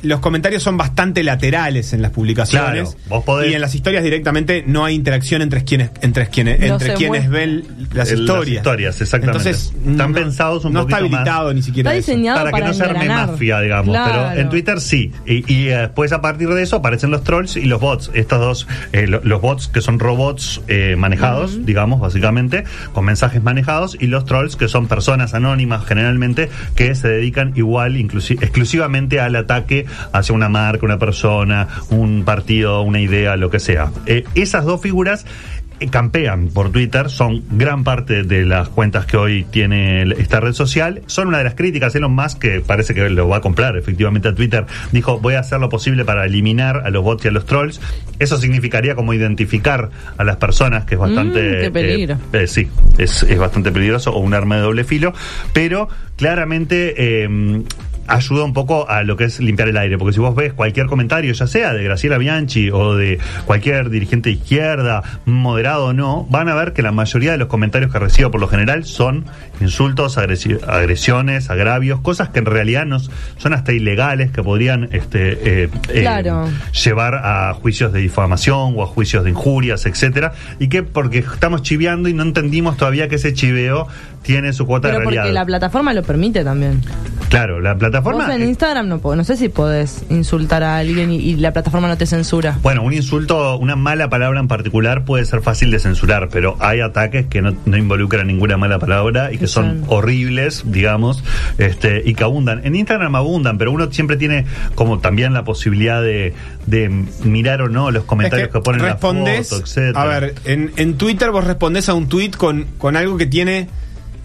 los 0.03 0.19
comentarios 0.19 0.63
son 0.63 0.77
bastante 0.77 1.23
laterales 1.23 1.93
en 1.93 2.01
las 2.01 2.11
publicaciones. 2.11 2.89
Claro, 2.95 3.05
vos 3.09 3.23
podés- 3.25 3.51
Y 3.51 3.53
en 3.53 3.61
las 3.61 3.75
historias 3.75 4.03
directamente 4.03 4.63
no 4.65 4.83
hay 4.85 4.95
interacción 4.95 5.41
entre 5.41 5.63
quienes, 5.63 5.91
entre 6.01 6.27
quienes, 6.27 6.59
No 6.59 6.65
entre 6.73 6.93
quienes 6.95 7.29
ven 7.29 7.63
las 7.93 8.11
El- 8.11 8.25
las 8.25 8.47
historias. 8.47 9.01
exactamente. 9.01 9.37
Entonces, 9.49 9.73
Están 9.85 10.11
no- 10.11 10.15
pensados 10.17 10.65
un 10.65 10.73
no 10.73 10.81
está 10.81 10.91
más- 10.91 10.99
habilitado 11.01 11.53
ni 11.53 11.61
siquiera. 11.61 11.91
Está 11.93 11.99
eso. 11.99 12.11
diseñado 12.11 12.43
para, 12.45 12.57
que 12.57 12.63
no 12.67 12.73
se 12.73 12.83
arme 12.83 13.05
mafia, 13.07 13.59
digamos. 13.61 13.87
Claro. 13.95 14.27
Pero 14.29 14.41
en 14.41 14.49
Twitter 14.49 14.79
sí. 14.81 15.11
Y, 15.25 15.51
y, 15.53 15.67
eh, 15.69 15.77
después 15.77 16.11
a 16.11 16.21
partir 16.21 16.49
de 16.49 16.61
eso 16.63 16.77
aparecen 16.77 17.11
los 17.11 17.23
trolls 17.23 17.55
y 17.57 17.65
los 17.65 17.79
bots. 17.81 18.11
Estos 18.13 18.39
dos, 18.39 18.67
eh, 18.93 19.07
lo- 19.07 19.21
los 19.23 19.41
bots 19.41 19.67
que 19.67 19.81
son 19.81 19.99
robots 19.99 20.61
eh, 20.67 20.95
manejados, 20.97 21.65
digamos, 21.65 21.99
básicamente, 21.99 22.63
con 22.93 23.05
mensajes 23.05 23.41
manejados, 23.43 23.97
y 23.99 24.07
los 24.07 24.25
trolls 24.25 24.55
que 24.55 24.67
son 24.67 24.87
personas 24.87 25.33
anónimas 25.33 25.85
generalmente 25.85 26.49
que 26.75 26.95
se 26.95 27.07
dedican 27.07 27.53
igual, 27.55 27.95
exclusivamente 27.95 29.19
al 29.19 29.35
ataque 29.35 29.85
hacia 30.13 30.35
una 30.35 30.49
marca, 30.49 30.85
una 30.85 30.99
persona, 30.99 31.67
un 31.89 32.23
partido, 32.23 32.81
una 32.81 32.99
idea, 32.99 33.35
lo 33.35 33.49
que 33.49 33.59
sea. 33.59 33.91
Eh, 34.05 34.23
esas 34.35 34.65
dos 34.65 34.81
figuras 34.81 35.25
eh, 35.79 35.87
campean 35.89 36.49
por 36.49 36.71
Twitter, 36.71 37.09
son 37.09 37.43
gran 37.49 37.83
parte 37.83 38.21
de 38.21 38.45
las 38.45 38.69
cuentas 38.69 39.07
que 39.07 39.17
hoy 39.17 39.45
tiene 39.49 40.03
esta 40.19 40.39
red 40.39 40.53
social. 40.53 41.01
Son 41.07 41.27
una 41.27 41.39
de 41.39 41.43
las 41.43 41.55
críticas. 41.55 41.95
Elon 41.95 42.13
Musk, 42.13 42.37
que 42.37 42.59
parece 42.61 42.93
que 42.93 43.09
lo 43.09 43.27
va 43.27 43.37
a 43.37 43.41
comprar 43.41 43.75
efectivamente 43.77 44.27
a 44.27 44.35
Twitter, 44.35 44.65
dijo: 44.91 45.19
Voy 45.19 45.33
a 45.33 45.39
hacer 45.39 45.59
lo 45.59 45.69
posible 45.69 46.05
para 46.05 46.25
eliminar 46.25 46.83
a 46.85 46.91
los 46.91 47.03
bots 47.03 47.25
y 47.25 47.29
a 47.29 47.31
los 47.31 47.47
trolls. 47.47 47.81
Eso 48.19 48.37
significaría 48.37 48.93
como 48.93 49.11
identificar 49.13 49.89
a 50.17 50.23
las 50.23 50.35
personas, 50.37 50.85
que 50.85 50.93
es 50.95 51.01
bastante. 51.01 51.69
Mm, 51.69 51.73
peligro. 51.73 52.13
eh, 52.31 52.43
eh, 52.43 52.47
sí, 52.47 52.69
es, 52.99 53.23
es 53.23 53.39
bastante 53.39 53.71
peligroso 53.71 54.13
o 54.13 54.19
un 54.19 54.35
arma 54.35 54.57
de 54.57 54.61
doble 54.61 54.83
filo, 54.83 55.13
pero 55.51 55.89
claramente. 56.15 57.23
eh, 57.23 57.63
ayuda 58.07 58.43
un 58.43 58.53
poco 58.53 58.89
a 58.89 59.03
lo 59.03 59.15
que 59.15 59.25
es 59.25 59.39
limpiar 59.39 59.69
el 59.69 59.77
aire, 59.77 59.97
porque 59.97 60.13
si 60.13 60.19
vos 60.19 60.35
ves 60.35 60.53
cualquier 60.53 60.87
comentario, 60.87 61.31
ya 61.33 61.47
sea 61.47 61.73
de 61.73 61.83
Graciela 61.83 62.17
Bianchi 62.17 62.69
o 62.71 62.95
de 62.95 63.19
cualquier 63.45 63.89
dirigente 63.89 64.29
de 64.29 64.35
izquierda, 64.35 65.01
moderado 65.25 65.85
o 65.87 65.93
no, 65.93 66.25
van 66.29 66.49
a 66.49 66.55
ver 66.55 66.73
que 66.73 66.81
la 66.81 66.91
mayoría 66.91 67.31
de 67.31 67.37
los 67.37 67.47
comentarios 67.47 67.91
que 67.91 67.99
recibo 67.99 68.31
por 68.31 68.41
lo 68.41 68.47
general 68.47 68.85
son 68.85 69.25
insultos, 69.61 70.17
agresi- 70.17 70.59
agresiones, 70.67 71.49
agravios, 71.49 71.99
cosas 72.01 72.29
que 72.29 72.39
en 72.39 72.45
realidad 72.45 72.85
no 72.85 72.99
son 73.37 73.53
hasta 73.53 73.71
ilegales, 73.71 74.31
que 74.31 74.43
podrían 74.43 74.89
este, 74.91 75.63
eh, 75.63 75.69
eh, 75.89 76.01
Claro. 76.01 76.47
llevar 76.83 77.15
a 77.15 77.53
juicios 77.53 77.93
de 77.93 77.99
difamación 77.99 78.73
o 78.75 78.83
a 78.83 78.87
juicios 78.87 79.23
de 79.23 79.29
injurias, 79.29 79.85
etcétera, 79.85 80.33
y 80.59 80.67
que 80.69 80.83
porque 80.83 81.19
estamos 81.19 81.61
chiveando 81.61 82.09
y 82.09 82.13
no 82.13 82.23
entendimos 82.23 82.77
todavía 82.77 83.07
que 83.07 83.15
ese 83.15 83.33
chiveo 83.33 83.87
tiene 84.23 84.53
su 84.53 84.65
cuota 84.65 84.87
Pero 84.89 84.99
de 84.99 85.03
porque 85.03 85.15
realidad. 85.17 85.33
la 85.41 85.45
plataforma 85.45 85.93
lo 85.93 86.03
permite 86.03 86.43
también. 86.43 86.81
Claro, 87.29 87.59
la 87.61 87.75
plataforma 87.77 87.90
Vos 87.99 88.29
en 88.29 88.41
eh, 88.41 88.47
Instagram 88.47 88.87
no 88.87 88.99
puedo, 88.99 89.15
no 89.15 89.23
sé 89.23 89.35
si 89.35 89.49
podés 89.49 90.03
insultar 90.09 90.63
a 90.63 90.77
alguien 90.77 91.11
y, 91.11 91.17
y 91.17 91.35
la 91.35 91.51
plataforma 91.51 91.87
no 91.87 91.97
te 91.97 92.05
censura. 92.05 92.57
Bueno, 92.61 92.83
un 92.83 92.93
insulto, 92.93 93.57
una 93.57 93.75
mala 93.75 94.09
palabra 94.09 94.39
en 94.39 94.47
particular 94.47 95.03
puede 95.03 95.25
ser 95.25 95.41
fácil 95.41 95.71
de 95.71 95.79
censurar, 95.79 96.29
pero 96.29 96.55
hay 96.59 96.79
ataques 96.79 97.25
que 97.27 97.41
no, 97.41 97.53
no 97.65 97.77
involucran 97.77 98.27
ninguna 98.27 98.57
mala 98.57 98.79
palabra 98.79 99.31
y 99.31 99.37
que 99.37 99.41
Que 99.41 99.47
son 99.47 99.83
horribles, 99.87 100.63
digamos, 100.67 101.23
este, 101.57 102.03
y 102.05 102.13
que 102.13 102.23
abundan. 102.23 102.61
En 102.63 102.75
Instagram 102.75 103.15
abundan, 103.15 103.57
pero 103.57 103.71
uno 103.71 103.91
siempre 103.91 104.17
tiene 104.17 104.45
como 104.75 104.99
también 104.99 105.33
la 105.33 105.43
posibilidad 105.43 106.01
de, 106.01 106.33
de 106.67 106.89
mirar 107.23 107.63
o 107.63 107.69
no 107.69 107.89
los 107.89 108.03
comentarios 108.03 108.49
Es 108.49 108.53
que, 108.53 108.61
ponen 108.61 108.81
respondes, 108.81 109.51
la 109.51 109.57
foto, 109.57 109.63
etcétera. 109.63 110.01
A 110.01 110.05
ver, 110.05 110.35
en, 110.45 110.71
en 110.75 110.93
Twitter 110.97 111.31
vos 111.31 111.43
respondés 111.43 111.89
a 111.89 111.95
un 111.95 112.07
tweet 112.07 112.31
con, 112.37 112.67
con 112.77 112.95
algo 112.95 113.17
que 113.17 113.25
tiene 113.25 113.67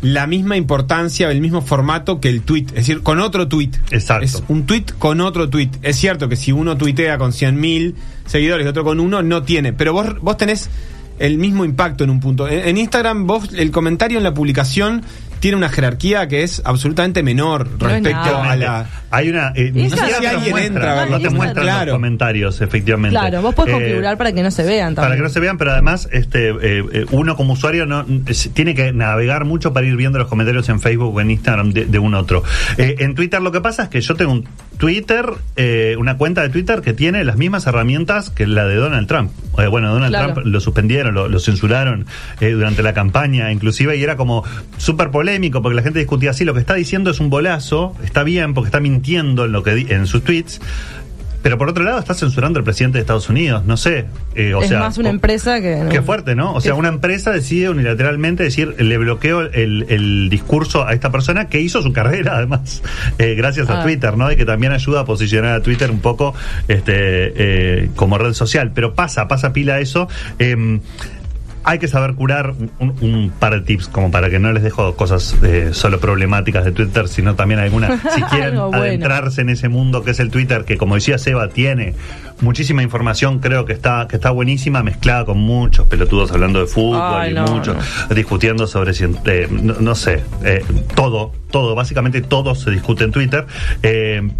la 0.02 0.26
misma 0.26 0.56
importancia, 0.56 1.30
el 1.30 1.40
mismo 1.40 1.62
formato 1.62 2.20
que 2.20 2.28
el 2.28 2.42
tweet, 2.42 2.66
es 2.68 2.74
decir, 2.74 3.02
con 3.02 3.20
otro 3.20 3.48
tweet. 3.48 3.70
Exacto. 3.90 4.24
Es 4.24 4.42
un 4.48 4.66
tweet 4.66 4.84
con 4.98 5.20
otro 5.20 5.48
tweet. 5.48 5.70
Es 5.82 5.96
cierto 5.96 6.28
que 6.28 6.36
si 6.36 6.52
uno 6.52 6.76
tuitea 6.76 7.18
con 7.18 7.32
100.000 7.32 7.94
seguidores 8.26 8.66
y 8.66 8.68
otro 8.68 8.84
con 8.84 9.00
uno, 9.00 9.22
no 9.22 9.42
tiene. 9.42 9.72
Pero 9.72 9.92
vos, 9.92 10.20
vos 10.20 10.36
tenés 10.36 10.68
el 11.18 11.38
mismo 11.38 11.64
impacto 11.64 12.04
en 12.04 12.10
un 12.10 12.20
punto. 12.20 12.46
En, 12.46 12.68
en 12.68 12.76
Instagram, 12.76 13.26
vos, 13.26 13.50
el 13.54 13.70
comentario 13.70 14.18
en 14.18 14.24
la 14.24 14.34
publicación 14.34 15.02
tiene 15.40 15.56
una 15.56 15.68
jerarquía 15.68 16.26
que 16.28 16.42
es 16.42 16.62
absolutamente 16.64 17.22
menor 17.22 17.68
No 17.80 17.86
es 17.88 17.92
respecto 18.02 18.36
a 18.36 18.56
la. 18.56 18.86
Hay 19.10 19.28
una. 19.28 19.52
eh, 19.54 19.70
ni 19.72 19.84
Instagram- 19.84 19.90
siquiera 20.08 20.18
Si 20.18 20.26
alguien 20.26 20.50
muestra, 20.50 20.66
entra 20.66 20.94
ver 20.94 21.10
no 21.10 21.20
te 21.20 21.30
muestran 21.30 21.86
los 21.86 21.94
comentarios, 21.94 22.60
efectivamente. 22.60 23.16
Claro, 23.18 23.42
vos 23.42 23.54
podés 23.54 23.74
Eh, 23.74 23.78
configurar 23.78 24.18
para 24.18 24.32
que 24.32 24.42
no 24.42 24.50
se 24.50 24.64
vean 24.64 24.94
también. 24.94 25.08
Para 25.10 25.16
que 25.16 25.22
no 25.22 25.28
se 25.28 25.40
vean, 25.40 25.58
pero 25.58 25.72
además 25.72 26.08
este 26.12 26.48
eh, 26.50 26.84
eh, 26.92 27.06
uno 27.12 27.36
como 27.36 27.52
usuario 27.54 27.86
no 27.86 28.04
es- 28.26 28.50
tiene 28.52 28.74
que 28.74 28.92
navegar 28.92 29.44
mucho 29.44 29.72
para 29.72 29.86
ir 29.86 29.96
viendo 29.96 30.18
los 30.18 30.28
comentarios 30.28 30.68
en 30.68 30.80
Facebook 30.80 31.14
o 31.14 31.20
en 31.20 31.30
Instagram 31.30 31.72
de, 31.72 31.84
de 31.86 31.98
un 31.98 32.14
otro. 32.14 32.42
Eh, 32.78 32.96
en 32.98 33.14
Twitter 33.14 33.40
lo 33.40 33.52
que 33.52 33.60
pasa 33.60 33.84
es 33.84 33.88
que 33.88 34.00
yo 34.00 34.14
tengo 34.16 34.32
un 34.32 34.48
Twitter, 34.78 35.26
eh, 35.56 35.96
una 35.98 36.16
cuenta 36.18 36.42
de 36.42 36.48
Twitter 36.50 36.82
que 36.82 36.92
tiene 36.92 37.24
las 37.24 37.36
mismas 37.36 37.66
herramientas 37.66 38.30
que 38.30 38.46
la 38.46 38.66
de 38.66 38.76
Donald 38.76 39.06
Trump. 39.08 39.30
Eh, 39.58 39.66
bueno, 39.68 39.92
Donald 39.92 40.12
Claro. 40.12 40.34
Trump 40.34 40.46
lo 40.46 40.60
suspendieron, 40.60 41.14
lo, 41.14 41.28
lo 41.28 41.38
censuraron 41.40 42.06
eh, 42.40 42.50
durante 42.50 42.82
la 42.82 42.92
campaña, 42.92 43.50
inclusive, 43.52 43.96
y 43.96 44.02
era 44.02 44.16
como 44.16 44.44
súper 44.76 45.10
polémico 45.10 45.62
porque 45.62 45.76
la 45.76 45.82
gente 45.82 45.98
discutía 45.98 46.30
así, 46.30 46.44
lo 46.44 46.54
que 46.54 46.60
está 46.60 46.74
diciendo 46.74 47.10
es 47.10 47.20
un 47.20 47.30
bolazo, 47.30 47.94
está 48.04 48.22
bien 48.22 48.54
porque 48.54 48.68
está 48.68 48.80
mintiendo 48.80 49.44
en, 49.46 49.52
lo 49.52 49.62
que 49.62 49.74
di- 49.74 49.86
en 49.92 50.06
sus 50.06 50.22
tweets. 50.24 50.60
Pero 51.46 51.58
por 51.58 51.68
otro 51.68 51.84
lado 51.84 52.00
está 52.00 52.12
censurando 52.12 52.58
al 52.58 52.64
presidente 52.64 52.98
de 52.98 53.02
Estados 53.02 53.28
Unidos, 53.28 53.64
no 53.66 53.76
sé. 53.76 54.06
eh, 54.34 54.52
o 54.52 54.62
es 54.62 54.68
sea, 54.68 54.80
más 54.80 54.98
una 54.98 55.10
o- 55.10 55.12
empresa 55.12 55.60
que. 55.60 55.86
Qué 55.92 56.02
fuerte, 56.02 56.34
¿no? 56.34 56.54
O 56.54 56.60
sea, 56.60 56.74
una 56.74 56.88
empresa 56.88 57.30
decide 57.30 57.70
unilateralmente 57.70 58.42
decir, 58.42 58.74
le 58.82 58.98
bloqueo 58.98 59.42
el, 59.42 59.86
el 59.88 60.28
discurso 60.28 60.84
a 60.84 60.92
esta 60.92 61.12
persona 61.12 61.48
que 61.48 61.60
hizo 61.60 61.82
su 61.82 61.92
carrera, 61.92 62.36
además, 62.36 62.82
eh, 63.18 63.34
gracias 63.36 63.70
a 63.70 63.80
Ah. 63.80 63.82
Twitter, 63.84 64.16
¿no? 64.16 64.32
Y 64.32 64.36
que 64.36 64.44
también 64.44 64.72
ayuda 64.72 65.02
a 65.02 65.04
posicionar 65.04 65.52
a 65.54 65.62
Twitter 65.62 65.90
un 65.92 66.00
poco 66.00 66.34
este, 66.66 66.94
eh, 67.84 67.90
como 67.94 68.18
red 68.18 68.32
social. 68.32 68.72
Pero 68.74 68.94
pasa, 68.94 69.28
pasa 69.28 69.52
pila 69.52 69.78
eso. 69.78 70.08
Hay 71.66 71.78
que 71.78 71.88
saber 71.88 72.14
curar 72.14 72.54
un, 72.78 72.94
un 73.00 73.32
par 73.38 73.52
de 73.54 73.60
tips 73.60 73.88
como 73.88 74.10
para 74.10 74.30
que 74.30 74.38
no 74.38 74.52
les 74.52 74.62
dejo 74.62 74.94
cosas 74.94 75.36
eh, 75.42 75.70
solo 75.72 75.98
problemáticas 76.00 76.64
de 76.64 76.72
Twitter, 76.72 77.08
sino 77.08 77.34
también 77.34 77.60
algunas, 77.60 78.00
si 78.14 78.22
quieren 78.22 78.56
bueno. 78.56 78.76
adentrarse 78.76 79.40
en 79.42 79.50
ese 79.50 79.68
mundo 79.68 80.04
que 80.04 80.12
es 80.12 80.20
el 80.20 80.30
Twitter, 80.30 80.64
que 80.64 80.78
como 80.78 80.94
decía 80.94 81.18
Seba, 81.18 81.48
tiene 81.48 81.94
muchísima 82.40 82.82
información, 82.82 83.40
creo 83.40 83.64
que 83.64 83.72
está, 83.72 84.06
que 84.08 84.16
está 84.16 84.30
buenísima, 84.30 84.82
mezclada 84.82 85.24
con 85.24 85.38
muchos 85.38 85.86
pelotudos 85.86 86.30
hablando 86.32 86.60
de 86.60 86.66
fútbol 86.66 87.02
Ay, 87.02 87.32
y 87.32 87.34
no, 87.34 87.46
muchos 87.46 87.76
discutiendo 88.14 88.66
sobre, 88.66 88.92
eh, 88.92 89.48
no, 89.50 89.74
no 89.80 89.94
sé, 89.94 90.22
eh, 90.44 90.64
todo, 90.94 91.32
todo, 91.50 91.74
básicamente 91.74 92.22
todo 92.22 92.54
se 92.54 92.70
discute 92.70 93.04
en 93.04 93.12
Twitter. 93.12 93.46
Eh, 93.82 94.30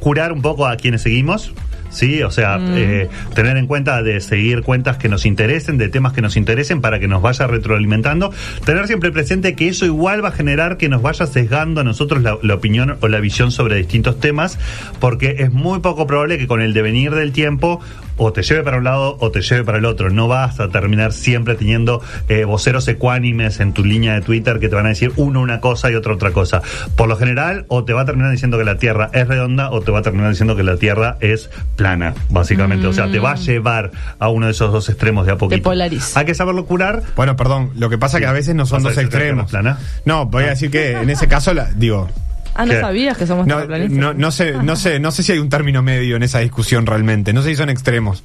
curar 0.00 0.32
un 0.32 0.42
poco 0.42 0.66
a 0.66 0.76
quienes 0.76 1.02
seguimos, 1.02 1.52
¿sí? 1.92 2.22
O 2.22 2.30
sea, 2.30 2.58
Mm. 2.58 2.74
eh, 2.76 3.08
tener 3.34 3.56
en 3.56 3.66
cuenta 3.66 4.02
de 4.02 4.20
seguir 4.20 4.62
cuentas 4.62 4.96
que 4.96 5.08
nos 5.08 5.26
interesen, 5.26 5.78
de 5.78 5.88
temas 5.88 6.12
que 6.12 6.22
nos 6.22 6.36
interesen 6.36 6.80
para 6.80 6.98
que 6.98 7.08
nos 7.08 7.22
vaya 7.22 7.46
retroalimentando. 7.46 8.32
Tener 8.64 8.86
siempre 8.86 9.12
presente 9.12 9.54
que 9.54 9.68
eso 9.68 9.86
igual 9.86 10.24
va 10.24 10.30
a 10.30 10.32
generar 10.32 10.76
que 10.76 10.88
nos 10.88 11.02
vaya 11.02 11.26
sesgando 11.26 11.80
a 11.80 11.84
nosotros 11.84 12.22
la, 12.22 12.36
la 12.42 12.54
opinión 12.54 12.96
o 13.00 13.08
la 13.08 13.20
visión 13.20 13.50
sobre 13.50 13.76
distintos 13.76 14.18
temas, 14.20 14.58
porque 15.00 15.36
es 15.38 15.52
muy 15.52 15.80
poco 15.80 16.06
probable 16.06 16.38
que 16.38 16.46
con 16.46 16.60
el 16.60 16.72
devenir 16.72 17.12
del 17.14 17.32
tiempo 17.32 17.80
o 18.24 18.32
te 18.32 18.42
lleve 18.42 18.62
para 18.62 18.78
un 18.78 18.84
lado 18.84 19.16
o 19.20 19.30
te 19.30 19.40
lleve 19.42 19.64
para 19.64 19.78
el 19.78 19.84
otro. 19.84 20.10
No 20.10 20.28
vas 20.28 20.60
a 20.60 20.68
terminar 20.68 21.12
siempre 21.12 21.54
teniendo 21.54 22.00
eh, 22.28 22.44
voceros 22.44 22.86
ecuánimes 22.88 23.60
en 23.60 23.72
tu 23.72 23.84
línea 23.84 24.14
de 24.14 24.20
Twitter 24.20 24.58
que 24.60 24.68
te 24.68 24.74
van 24.74 24.86
a 24.86 24.90
decir 24.90 25.12
uno 25.16 25.40
una 25.40 25.60
cosa 25.60 25.90
y 25.90 25.94
otro 25.94 26.14
otra 26.14 26.30
cosa. 26.30 26.62
Por 26.96 27.08
lo 27.08 27.16
general, 27.16 27.64
o 27.68 27.84
te 27.84 27.92
va 27.92 28.02
a 28.02 28.04
terminar 28.04 28.30
diciendo 28.30 28.58
que 28.58 28.64
la 28.64 28.76
Tierra 28.76 29.10
es 29.12 29.26
redonda 29.26 29.70
o 29.70 29.80
te 29.80 29.90
va 29.90 29.98
a 30.00 30.02
terminar 30.02 30.30
diciendo 30.30 30.56
que 30.56 30.62
la 30.62 30.76
Tierra 30.76 31.16
es 31.20 31.50
plana, 31.76 32.14
básicamente. 32.30 32.86
O 32.86 32.92
sea, 32.92 33.10
te 33.10 33.18
va 33.18 33.32
a 33.32 33.36
llevar 33.36 33.90
a 34.18 34.28
uno 34.28 34.46
de 34.46 34.52
esos 34.52 34.72
dos 34.72 34.88
extremos 34.88 35.26
de 35.26 35.32
a 35.32 35.36
poquito. 35.36 35.62
polariza. 35.62 36.20
Hay 36.20 36.26
que 36.26 36.34
saberlo 36.34 36.64
curar. 36.66 37.02
Bueno, 37.16 37.36
perdón, 37.36 37.70
lo 37.76 37.90
que 37.90 37.98
pasa 37.98 38.18
Sí. 38.18 38.22
que 38.22 38.28
a 38.28 38.32
veces 38.32 38.54
no 38.54 38.66
son 38.66 38.82
¿Vas 38.82 38.92
a 38.92 38.94
dos 38.96 39.04
extremos. 39.04 39.44
la 39.52 39.60
plana? 39.60 39.78
No, 40.04 40.26
voy 40.26 40.44
a 40.44 40.48
decir 40.50 40.70
que 40.70 40.92
en 40.92 41.08
ese 41.10 41.26
caso, 41.28 41.54
la, 41.54 41.70
digo, 41.74 42.08
Ah, 42.54 42.66
¿no 42.66 42.72
¿Qué? 42.72 42.80
sabías 42.80 43.16
que 43.16 43.26
somos 43.26 43.46
no, 43.46 43.54
terraplanistas? 43.56 43.98
no, 43.98 44.14
no 44.14 44.30
sé, 44.30 44.52
no 44.62 44.76
sé, 44.76 45.00
no 45.00 45.10
sé 45.10 45.22
si 45.22 45.32
hay 45.32 45.38
un 45.38 45.48
término 45.48 45.82
medio 45.82 46.16
en 46.16 46.22
esa 46.22 46.40
discusión 46.40 46.84
realmente. 46.86 47.32
No 47.32 47.42
sé 47.42 47.50
si 47.50 47.56
son 47.56 47.70
extremos. 47.70 48.22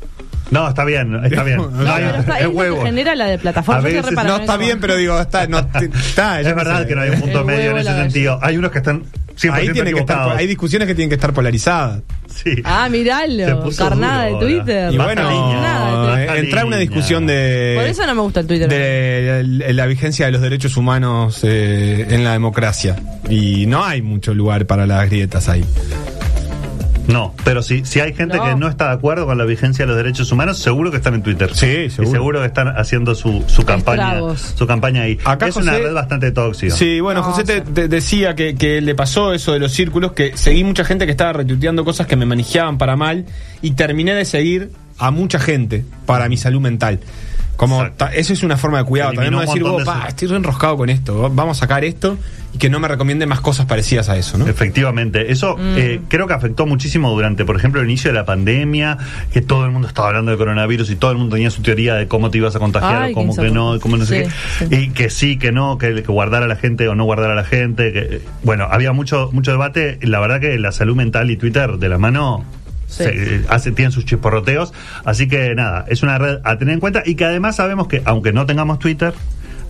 No, 0.51 0.67
está 0.67 0.83
bien, 0.85 1.13
está 1.25 1.43
bien. 1.43 1.57
No, 1.61 1.69
No, 1.69 1.83
No, 1.83 1.97
está, 1.97 2.35
es 2.39 2.41
que 2.41 2.47
huevo. 2.47 2.83
genera 2.83 3.15
la 3.15 3.25
de 3.27 3.37
plataforma. 3.37 3.81
Veces- 3.81 4.11
No 4.11 4.35
está 4.37 4.53
eso. 4.53 4.57
bien, 4.57 4.79
pero 4.79 4.95
digo, 4.97 5.19
está, 5.19 5.43
está, 6.03 6.41
Es 6.41 6.55
verdad 6.55 6.81
sé. 6.81 6.87
que 6.87 6.95
no 6.95 7.01
hay 7.01 7.09
un 7.11 7.19
punto 7.21 7.43
medio 7.45 7.71
en 7.71 7.77
ese 7.77 7.93
sentido. 7.93 8.39
Hay 8.41 8.57
unos 8.57 8.71
que 8.71 8.77
están 8.79 9.03
100% 9.39 9.53
Ahí 9.53 9.69
tiene 9.69 9.93
que 9.93 9.99
estar, 9.99 10.35
hay 10.35 10.47
discusiones 10.47 10.87
que 10.87 10.95
tienen 10.95 11.09
que 11.09 11.15
estar 11.15 11.31
polarizadas. 11.33 12.01
Sí. 12.43 12.61
Ah, 12.63 12.87
miralo. 12.89 13.69
Carnada 13.75 14.25
de. 14.25 14.35
Twitter. 14.35 14.93
Y 14.93 14.97
bueno. 14.97 15.53
Nada, 15.53 16.23
eh, 16.23 16.39
entrar 16.39 16.63
a 16.63 16.67
una 16.67 16.77
discusión 16.77 17.25
de. 17.25 17.73
Por 17.77 17.85
eso 17.87 18.05
no 18.05 18.15
me 18.15 18.21
gusta 18.21 18.41
el 18.41 18.47
Twitter. 18.47 18.69
de 18.69 19.43
la, 19.43 19.73
la 19.73 19.85
vigencia 19.87 20.27
de 20.27 20.31
los 20.33 20.41
derechos 20.41 20.77
humanos 20.77 21.39
eh, 21.43 22.05
en 22.09 22.23
la 22.23 22.33
democracia. 22.33 22.95
Y 23.29 23.65
no 23.65 23.83
hay 23.83 24.01
mucho 24.01 24.33
lugar 24.33 24.65
para 24.67 24.85
las 24.85 25.09
grietas 25.09 25.49
ahí. 25.49 25.65
No, 27.07 27.33
pero 27.43 27.61
si, 27.63 27.85
si 27.85 27.99
hay 27.99 28.13
gente 28.13 28.37
No. 28.37 28.43
que 28.43 28.55
no 28.55 28.67
está 28.67 28.87
de 28.89 28.93
acuerdo 28.95 29.25
con 29.25 29.37
la 29.37 29.45
vigencia 29.45 29.85
de 29.85 29.87
los 29.87 29.97
derechos 29.97 30.31
humanos, 30.31 30.57
seguro 30.59 30.91
que 30.91 30.97
están 30.97 31.13
en 31.13 31.23
Twitter. 31.23 31.49
Sí, 31.55 31.65
Y 31.85 31.89
seguro. 31.89 32.11
seguro 32.11 32.39
que 32.41 32.47
están 32.47 32.67
haciendo 32.67 33.15
su, 33.15 33.43
su 33.47 33.63
campaña 33.63 34.03
Estragos. 34.09 34.53
su 34.55 34.67
campaña 34.67 35.03
ahí. 35.03 35.17
Acá, 35.25 35.47
es 35.47 35.55
una 35.55 35.73
red 35.73 35.93
bastante 35.93 36.31
tóxica. 36.31 36.75
Sí, 36.75 36.99
bueno, 36.99 37.21
No, 37.21 37.27
José 37.27 37.43
te, 37.43 37.61
te 37.61 37.87
decía 37.87 38.35
que, 38.35 38.55
que 38.55 38.81
le 38.81 38.93
pasó 38.95 39.33
eso 39.33 39.53
de 39.53 39.59
los 39.59 39.71
círculos, 39.71 40.11
que 40.11 40.35
seguí 40.35 40.63
mucha 40.63 40.83
gente 40.83 41.05
que 41.05 41.11
estaba 41.11 41.33
retuiteando 41.33 41.85
cosas 41.85 42.07
que 42.07 42.15
me 42.15 42.25
manejaban 42.25 42.77
para 42.77 42.95
mal 42.95 43.25
y 43.61 43.71
terminé 43.71 44.13
de 44.13 44.25
seguir 44.25 44.71
a 44.99 45.11
mucha 45.11 45.39
gente 45.39 45.85
para 46.05 46.27
mi 46.27 46.37
salud 46.37 46.59
mental. 46.59 46.99
Como 47.57 47.89
ta- 47.91 48.13
eso 48.13 48.33
es 48.33 48.43
una 48.43 48.55
forma 48.55 48.77
de 48.77 48.83
cuidado. 48.85 49.13
También 49.13 49.33
un 49.35 49.41
decir, 49.41 49.63
vos, 49.63 49.79
de 49.79 49.85
pa, 49.85 50.05
estoy 50.07 50.27
re 50.29 50.37
enroscado 50.37 50.77
con 50.77 50.89
esto, 50.89 51.29
vamos 51.33 51.57
a 51.57 51.59
sacar 51.61 51.83
esto 51.83 52.17
y 52.53 52.59
que 52.59 52.69
no 52.69 52.79
me 52.79 52.87
recomiende 52.87 53.25
más 53.25 53.41
cosas 53.41 53.65
parecidas 53.65 54.07
a 54.09 54.15
eso, 54.17 54.37
¿no? 54.37 54.47
Efectivamente, 54.47 55.31
eso 55.31 55.57
Mm. 55.57 55.77
eh, 55.77 56.01
creo 56.07 56.27
que 56.27 56.33
afectó 56.33 56.65
muchísimo 56.65 57.09
durante, 57.11 57.43
por 57.45 57.55
ejemplo, 57.55 57.81
el 57.81 57.87
inicio 57.87 58.09
de 58.11 58.15
la 58.15 58.25
pandemia, 58.25 58.97
que 59.33 59.41
todo 59.41 59.65
el 59.65 59.71
mundo 59.71 59.87
estaba 59.87 60.09
hablando 60.09 60.31
de 60.31 60.37
coronavirus 60.37 60.89
y 60.91 60.95
todo 60.95 61.11
el 61.11 61.17
mundo 61.17 61.35
tenía 61.35 61.49
su 61.49 61.61
teoría 61.61 61.95
de 61.95 62.07
cómo 62.07 62.29
te 62.29 62.37
ibas 62.37 62.55
a 62.55 62.59
contagiar 62.59 63.01
Ay, 63.03 63.11
o 63.11 63.15
cómo 63.15 63.35
que 63.35 63.49
no, 63.49 63.75
y 63.75 63.79
cómo 63.79 63.97
no 63.97 64.05
sé 64.05 64.23
qué, 64.59 64.65
sí. 64.69 64.75
y 64.83 64.89
que 64.91 65.09
sí, 65.09 65.37
que 65.37 65.51
no, 65.51 65.77
que, 65.77 65.95
que 66.03 66.11
guardar 66.11 66.43
a 66.43 66.47
la 66.47 66.55
gente 66.55 66.87
o 66.87 66.95
no 66.95 67.03
guardar 67.05 67.31
a 67.31 67.35
la 67.35 67.43
gente, 67.43 67.91
que 67.91 68.21
bueno, 68.43 68.67
había 68.71 68.93
mucho 68.93 69.29
mucho 69.33 69.51
debate. 69.51 69.97
La 70.03 70.19
verdad 70.19 70.39
que 70.39 70.57
la 70.59 70.71
salud 70.71 70.95
mental 70.95 71.31
y 71.31 71.37
Twitter 71.37 71.77
de 71.77 71.89
la 71.89 71.97
mano 71.97 72.45
Se- 72.87 73.35
eh, 73.37 73.71
tienen 73.75 73.91
sus 73.91 74.05
chisporroteos, 74.05 74.73
así 75.05 75.27
que 75.27 75.53
nada, 75.55 75.85
es 75.87 76.03
una 76.03 76.17
red 76.17 76.39
a 76.43 76.57
tener 76.57 76.73
en 76.73 76.79
cuenta 76.79 77.03
y 77.05 77.15
que 77.15 77.25
además 77.25 77.57
sabemos 77.57 77.87
que 77.87 78.01
aunque 78.05 78.33
no 78.33 78.45
tengamos 78.45 78.79
Twitter, 78.79 79.13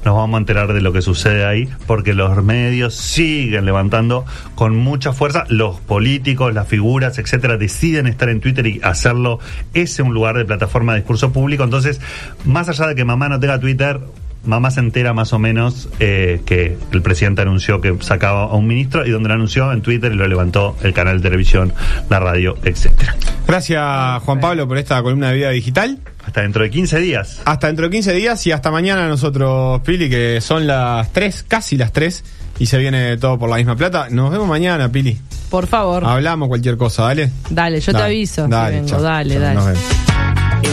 nos 0.05 0.15
vamos 0.15 0.35
a 0.35 0.39
enterar 0.39 0.71
de 0.71 0.79
lo 0.79 0.93
que 0.93 1.01
sucede 1.01 1.43
ahí, 1.43 1.67
porque 1.85 2.13
los 2.13 2.41
medios 2.43 2.95
siguen 2.95 3.65
levantando 3.65 4.25
con 4.55 4.77
mucha 4.77 5.11
fuerza, 5.11 5.43
los 5.49 5.81
políticos, 5.81 6.53
las 6.53 6.67
figuras, 6.67 7.17
etcétera, 7.17 7.57
deciden 7.57 8.07
estar 8.07 8.29
en 8.29 8.39
Twitter 8.39 8.65
y 8.67 8.79
hacerlo. 8.83 9.39
Ese 9.73 10.03
un 10.03 10.13
lugar 10.13 10.37
de 10.37 10.45
plataforma 10.45 10.93
de 10.93 10.99
discurso 10.99 11.33
público. 11.33 11.63
Entonces, 11.65 11.99
más 12.45 12.69
allá 12.69 12.87
de 12.87 12.95
que 12.95 13.03
mamá 13.03 13.27
no 13.27 13.39
tenga 13.39 13.59
Twitter, 13.59 13.99
mamá 14.45 14.71
se 14.71 14.79
entera 14.79 15.13
más 15.13 15.33
o 15.33 15.39
menos 15.39 15.89
eh, 15.99 16.41
que 16.45 16.77
el 16.91 17.01
presidente 17.01 17.41
anunció 17.41 17.81
que 17.81 17.95
sacaba 18.01 18.43
a 18.43 18.55
un 18.55 18.67
ministro 18.67 19.05
y 19.05 19.11
donde 19.11 19.29
lo 19.29 19.35
anunció 19.35 19.71
en 19.71 19.81
Twitter 19.81 20.11
y 20.11 20.15
lo 20.15 20.27
levantó 20.27 20.75
el 20.81 20.93
canal 20.93 21.17
de 21.17 21.23
televisión, 21.23 21.73
la 22.09 22.19
radio, 22.19 22.57
etcétera. 22.63 23.15
Gracias, 23.47 24.23
Juan 24.23 24.39
Pablo, 24.39 24.67
por 24.67 24.77
esta 24.77 25.01
columna 25.01 25.29
de 25.29 25.35
vida 25.35 25.49
digital. 25.51 25.99
Hasta 26.25 26.41
dentro 26.41 26.63
de 26.63 26.69
15 26.69 26.99
días. 26.99 27.41
Hasta 27.45 27.67
dentro 27.67 27.85
de 27.85 27.91
15 27.91 28.13
días 28.13 28.45
y 28.47 28.51
hasta 28.51 28.69
mañana 28.71 29.07
nosotros, 29.07 29.81
Pili, 29.81 30.09
que 30.09 30.41
son 30.41 30.67
las 30.67 31.11
3, 31.13 31.45
casi 31.47 31.77
las 31.77 31.93
3, 31.93 32.23
y 32.59 32.65
se 32.65 32.77
viene 32.77 33.17
todo 33.17 33.39
por 33.39 33.49
la 33.49 33.55
misma 33.57 33.75
plata. 33.75 34.07
Nos 34.09 34.31
vemos 34.31 34.47
mañana, 34.47 34.91
Pili. 34.91 35.17
Por 35.49 35.67
favor. 35.67 36.03
Hablamos 36.03 36.49
cualquier 36.49 36.75
cosa, 36.75 37.03
dale. 37.03 37.31
Dale, 37.49 37.79
yo 37.79 37.93
te 37.93 38.01
aviso. 38.01 38.47
Dale, 38.47 38.75
vengo. 38.75 38.89
chao, 38.89 39.01
dale, 39.01 39.33
chao, 39.35 39.41
dale. 39.41 39.55
nos 39.55 39.65
vemos. 39.65 39.83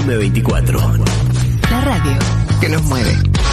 M24. 0.07 1.05
La 1.71 1.81
radio 1.81 2.19
que 2.61 2.69
nos 2.69 2.83
mueve. 2.83 3.44